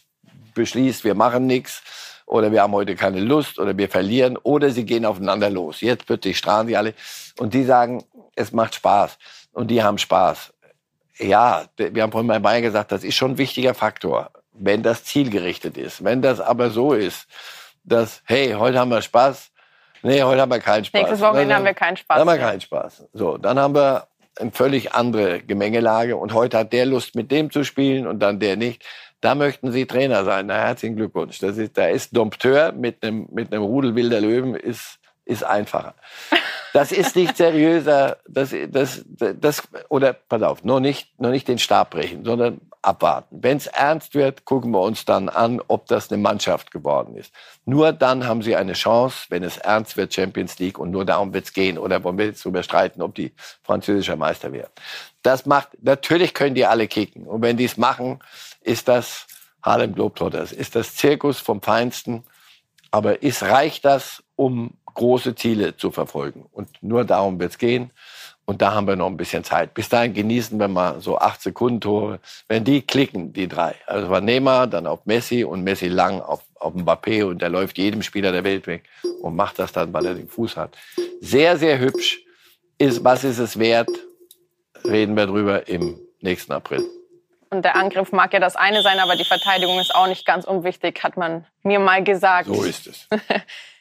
[0.54, 1.82] beschließt, wir machen nichts
[2.26, 5.82] oder wir haben heute keine Lust oder wir verlieren oder sie gehen aufeinander los.
[5.82, 6.94] Jetzt plötzlich strahlen die alle
[7.40, 8.04] und die sagen,
[8.36, 9.18] es macht Spaß
[9.54, 10.54] und die haben Spaß.
[11.18, 15.04] Ja, wir haben vorhin bei Bayern gesagt, das ist schon ein wichtiger Faktor, wenn das
[15.04, 16.04] zielgerichtet ist.
[16.04, 17.28] Wenn das aber so ist,
[17.84, 19.52] dass, hey, heute haben wir Spaß,
[20.04, 21.02] nee, heute haben wir keinen Spaß.
[21.02, 23.06] Nächstes Wochenende Dann- haben wir keinen Spaß Dann haben wir keinen Spaß.
[23.14, 24.08] So, dann haben wir
[24.40, 28.40] eine völlig andere Gemengelage und heute hat der Lust, mit dem zu spielen und dann
[28.40, 28.86] der nicht.
[29.22, 30.46] Da möchten Sie Trainer sein.
[30.46, 31.40] Na, herzlichen Glückwunsch.
[31.40, 35.94] Das ist, da ist Dompteur mit einem, mit einem Rudel wilder Löwen ist, ist einfacher.
[36.72, 41.60] Das ist nicht seriöser, das, das, das, oder, pass auf, noch nicht, noch nicht den
[41.60, 43.40] Stab brechen, sondern abwarten.
[43.42, 47.34] Wenn es ernst wird, gucken wir uns dann an, ob das eine Mannschaft geworden ist.
[47.66, 51.34] Nur dann haben sie eine Chance, wenn es ernst wird, Champions League, und nur darum
[51.34, 51.78] wird es gehen.
[51.78, 54.72] Oder wollen wir jetzt darüber streiten, ob die französischer Meister werden.
[55.24, 57.28] Das macht, natürlich können die alle kicken.
[57.28, 58.20] Und wenn die es machen,
[58.62, 59.28] ist das
[59.62, 62.24] Harlem Globetrotters, ist das Zirkus vom Feinsten.
[62.92, 66.46] Aber ist, reicht das, um große Ziele zu verfolgen?
[66.52, 67.92] Und nur darum wird es gehen.
[68.50, 69.76] Und da haben wir noch ein bisschen Zeit.
[69.76, 72.20] Bis dahin genießen wir mal so acht Sekunden Tore.
[72.48, 73.76] Wenn die klicken, die drei.
[73.86, 77.78] Also war Neymar, dann auf Messi und Messi lang auf, auf Mbappé und der läuft
[77.78, 78.86] jedem Spieler der Welt weg
[79.22, 80.76] und macht das dann, weil er den Fuß hat.
[81.22, 82.24] Sehr, sehr hübsch.
[82.80, 83.92] Ist, was ist es wert?
[84.84, 86.84] Reden wir drüber im nächsten April.
[87.52, 90.46] Und der Angriff mag ja das eine sein, aber die Verteidigung ist auch nicht ganz
[90.46, 92.48] unwichtig, hat man mir mal gesagt.
[92.48, 93.08] So ist es.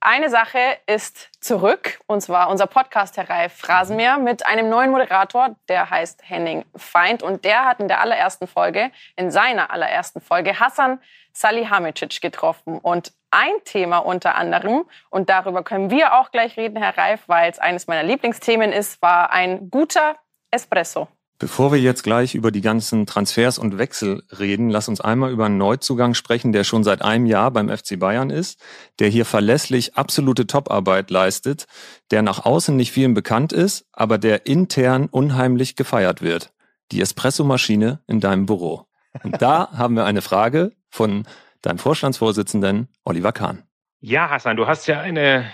[0.00, 5.56] Eine Sache ist zurück, und zwar unser Podcast, Herr Reif Rasenmäher, mit einem neuen Moderator,
[5.68, 7.24] der heißt Henning Feind.
[7.24, 11.00] Und der hat in der allerersten Folge, in seiner allerersten Folge, Hassan
[11.32, 12.78] Salihamidzic getroffen.
[12.78, 17.50] Und ein Thema unter anderem, und darüber können wir auch gleich reden, Herr Reif, weil
[17.50, 20.16] es eines meiner Lieblingsthemen ist, war ein guter
[20.52, 21.08] Espresso.
[21.40, 25.46] Bevor wir jetzt gleich über die ganzen Transfers und Wechsel reden, lass uns einmal über
[25.46, 28.60] einen Neuzugang sprechen, der schon seit einem Jahr beim FC Bayern ist,
[28.98, 31.66] der hier verlässlich absolute Toparbeit leistet,
[32.10, 36.52] der nach außen nicht vielen bekannt ist, aber der intern unheimlich gefeiert wird.
[36.90, 38.86] Die Espressomaschine in deinem Büro.
[39.22, 41.24] Und da haben wir eine Frage von
[41.62, 43.62] deinem Vorstandsvorsitzenden Oliver Kahn.
[44.00, 45.48] Ja, Hassan, du hast ja eine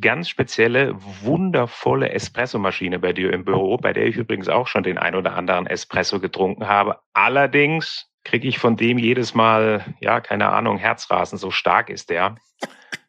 [0.00, 4.98] ganz spezielle, wundervolle Espressomaschine bei dir im Büro, bei der ich übrigens auch schon den
[4.98, 7.00] ein oder anderen Espresso getrunken habe.
[7.12, 12.36] Allerdings kriege ich von dem jedes Mal, ja, keine Ahnung, Herzrasen, so stark ist der.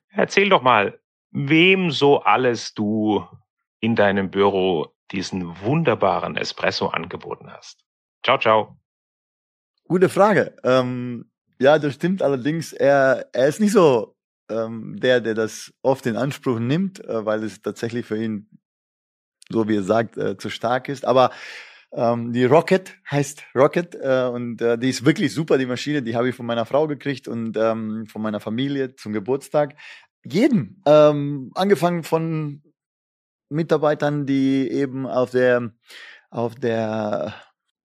[0.09, 0.99] Erzähl doch mal,
[1.31, 3.25] wem so alles du
[3.79, 7.83] in deinem Büro diesen wunderbaren Espresso angeboten hast.
[8.23, 8.77] Ciao, ciao.
[9.87, 10.55] Gute Frage.
[10.63, 12.73] Ähm, ja, das stimmt allerdings.
[12.73, 14.16] Er, er ist nicht so
[14.49, 18.49] ähm, der, der das oft in Anspruch nimmt, äh, weil es tatsächlich für ihn,
[19.49, 21.05] so wie er sagt, äh, zu stark ist.
[21.05, 21.31] Aber
[21.91, 26.01] ähm, die Rocket heißt Rocket äh, und äh, die ist wirklich super, die Maschine.
[26.01, 29.75] Die habe ich von meiner Frau gekriegt und ähm, von meiner Familie zum Geburtstag.
[30.25, 32.61] Jeden, ähm, angefangen von
[33.49, 35.71] Mitarbeitern, die eben auf der
[36.29, 37.33] auf der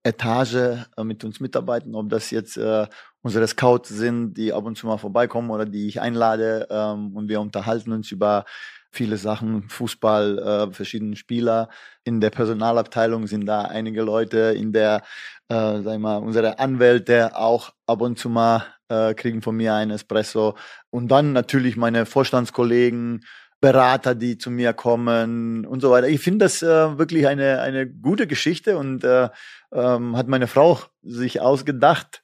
[0.03, 0.55] Etage
[0.97, 2.87] äh, mit uns mitarbeiten, ob das jetzt äh,
[3.23, 7.29] unsere Scouts sind, die ab und zu mal vorbeikommen oder die ich einlade ähm, und
[7.29, 8.45] wir unterhalten uns über
[8.91, 11.71] viele Sachen, Fußball, äh, verschiedene Spieler.
[12.05, 15.03] In der Personalabteilung sind da einige Leute, in der,
[15.49, 19.75] äh, sag ich mal, unsere Anwälte auch ab und zu mal äh, kriegen von mir
[19.75, 20.57] einen Espresso.
[20.91, 23.25] Und dann natürlich meine Vorstandskollegen,
[23.63, 26.09] Berater, die zu mir kommen und so weiter.
[26.09, 29.29] Ich finde das äh, wirklich eine, eine gute Geschichte und äh,
[29.73, 32.22] ähm, hat meine Frau sich ausgedacht,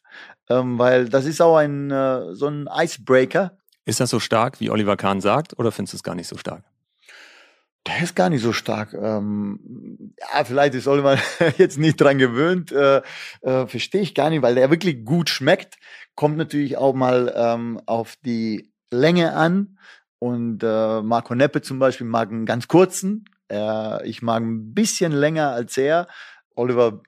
[0.48, 3.56] ähm, weil das ist auch ein äh, so ein Icebreaker.
[3.84, 6.36] Ist das so stark, wie Oliver Kahn sagt, oder findest du es gar nicht so
[6.36, 6.64] stark?
[7.86, 8.92] Der ist gar nicht so stark.
[8.92, 11.16] Ähm, ja, vielleicht ist Oliver
[11.56, 12.70] jetzt nicht dran gewöhnt.
[12.70, 13.02] Äh,
[13.40, 15.78] äh, Verstehe ich gar nicht, weil der wirklich gut schmeckt.
[16.14, 19.78] Kommt natürlich auch mal ähm, auf die Länge an.
[20.18, 23.24] Und äh, Marco Neppe zum Beispiel mag einen ganz kurzen.
[23.50, 26.08] Äh, ich mag ein bisschen länger als er.
[26.56, 27.00] Oliver,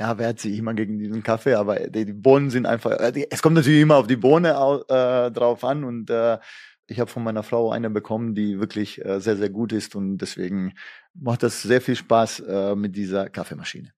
[0.00, 2.92] ja, wehrt sich immer gegen diesen Kaffee, aber die, die Bohnen sind einfach.
[2.92, 4.48] Äh, es kommt natürlich immer auf die Bohne
[4.88, 6.38] äh, drauf an und äh,
[6.86, 10.16] ich habe von meiner Frau eine bekommen, die wirklich äh, sehr, sehr gut ist und
[10.16, 10.74] deswegen
[11.12, 13.92] macht das sehr viel Spaß äh, mit dieser Kaffeemaschine.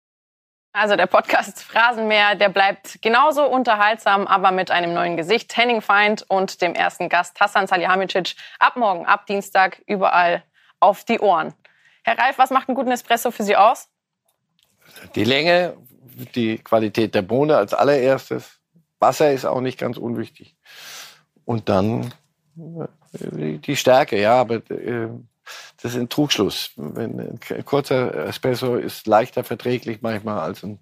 [0.73, 5.57] Also der Podcast Phrasenmäher, der bleibt genauso unterhaltsam, aber mit einem neuen Gesicht.
[5.57, 10.43] Henning Feind und dem ersten Gast Hassan Salihamidzic ab morgen, ab Dienstag überall
[10.81, 11.55] auf die Ohren.
[12.03, 13.89] Herr Reif, was macht einen guten Espresso für Sie aus?
[15.15, 15.77] Die Länge,
[16.35, 18.59] die Qualität der Bohne als allererstes.
[18.99, 20.57] Wasser ist auch nicht ganz unwichtig.
[21.45, 22.13] Und dann
[22.57, 25.09] äh, die Stärke, ja, aber äh,
[25.83, 26.71] das ist ein Trugschluss.
[26.77, 30.79] ein kurzer Espresso ist leichter verträglich manchmal als ein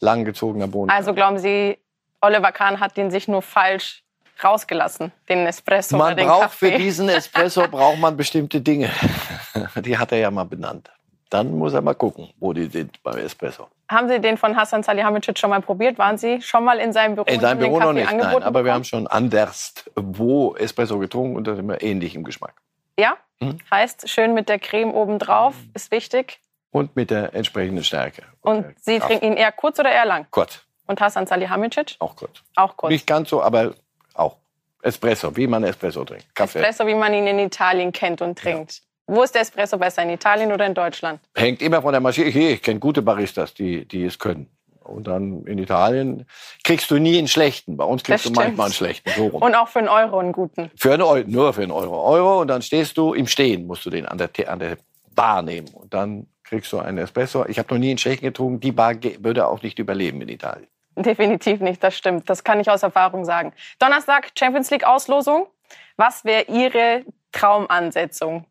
[0.00, 0.90] langgezogener Bohnen.
[0.90, 1.78] Also glauben Sie,
[2.20, 4.02] Oliver Kahn hat den sich nur falsch
[4.42, 6.72] rausgelassen, den Espresso man oder den braucht Kaffee.
[6.72, 8.90] für diesen Espresso braucht man bestimmte Dinge.
[9.84, 10.90] Die hat er ja mal benannt.
[11.28, 13.68] Dann muss er mal gucken, wo die sind beim Espresso.
[13.90, 15.98] Haben Sie den von Hassan Salihamidzic schon mal probiert?
[15.98, 17.26] Waren Sie schon mal in seinem Büro?
[17.26, 18.20] In seinem und Büro noch nicht, nein.
[18.20, 18.70] Aber wir bekommen?
[18.70, 22.54] haben schon anders wo Espresso getrunken und das ist immer ähnlich im Geschmack.
[22.98, 23.16] Ja?
[23.40, 23.58] Mhm.
[23.70, 26.38] Heißt, schön mit der Creme obendrauf ist wichtig.
[26.70, 28.22] Und mit der entsprechenden Stärke.
[28.42, 29.10] Und Sie Kraft.
[29.10, 30.26] trinken ihn eher kurz oder eher lang?
[30.30, 31.96] Kurz, Und Hassan Salihamidzic?
[31.98, 32.42] auch kurz.
[32.54, 32.90] Auch kurz.
[32.90, 33.74] Nicht ganz so, aber
[34.14, 34.36] auch.
[34.82, 36.34] Espresso, wie man Espresso trinkt.
[36.34, 36.60] Kaffee.
[36.60, 38.82] Espresso, wie man ihn in Italien kennt und trinkt.
[39.10, 41.20] Wo ist der Espresso besser, in Italien oder in Deutschland?
[41.34, 42.28] Hängt immer von der Maschine.
[42.28, 44.48] Ich, ich kenne gute Baristas, die, die es können.
[44.84, 46.26] Und dann in Italien
[46.62, 47.76] kriegst du nie einen schlechten.
[47.76, 48.96] Bei uns kriegst Das du manchmal einen stimmt.
[49.02, 49.10] schlechten.
[49.16, 49.36] So.
[49.36, 50.70] Und auch für einen Euro einen guten.
[50.76, 52.00] Für einen Euro, nur für einen Euro.
[52.04, 54.76] Euro und dann stehst du im Stehen, musst du den an der, an der
[55.16, 55.66] Bar nehmen.
[55.74, 57.44] Und dann kriegst du einen Espresso.
[57.48, 58.60] Ich habe noch nie einen schlechten getrunken.
[58.60, 60.68] Die Bar würde auch nicht überleben in Italien.
[60.94, 62.30] Definitiv nicht, das stimmt.
[62.30, 63.52] Das kann ich aus Erfahrung sagen.
[63.80, 65.48] Donnerstag Champions League Auslosung.
[65.96, 68.44] Was wäre Ihre Traumansetzung?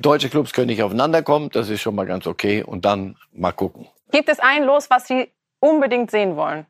[0.00, 2.62] Deutsche Clubs können nicht aufeinander kommen, das ist schon mal ganz okay.
[2.62, 3.88] Und dann mal gucken.
[4.10, 5.30] Gibt es ein Los, was Sie
[5.60, 6.66] unbedingt sehen wollen?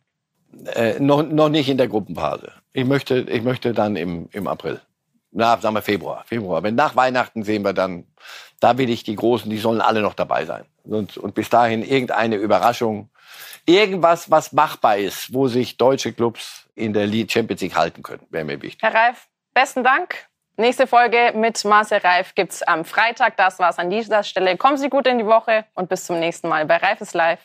[0.75, 2.53] Äh, noch, noch nicht in der Gruppenphase.
[2.73, 4.81] Ich möchte, ich möchte dann im, im April.
[5.33, 6.25] Na, sagen wir Februar.
[6.27, 6.63] Februar.
[6.63, 8.07] Wenn nach Weihnachten sehen wir dann,
[8.61, 10.65] da will ich die Großen, die sollen alle noch dabei sein.
[10.85, 13.11] Und, und bis dahin irgendeine Überraschung.
[13.67, 18.27] Irgendwas, was machbar ist, wo sich deutsche Clubs in der League Champions League halten können,
[18.31, 18.83] wäre mir wichtig.
[18.83, 20.29] Herr Reif, besten Dank.
[20.57, 23.37] Nächste Folge mit Marcel Reif gibt's am Freitag.
[23.37, 24.57] Das war's an dieser Stelle.
[24.57, 27.41] Kommen Sie gut in die Woche und bis zum nächsten Mal bei Reif ist live.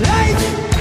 [0.00, 0.73] Live!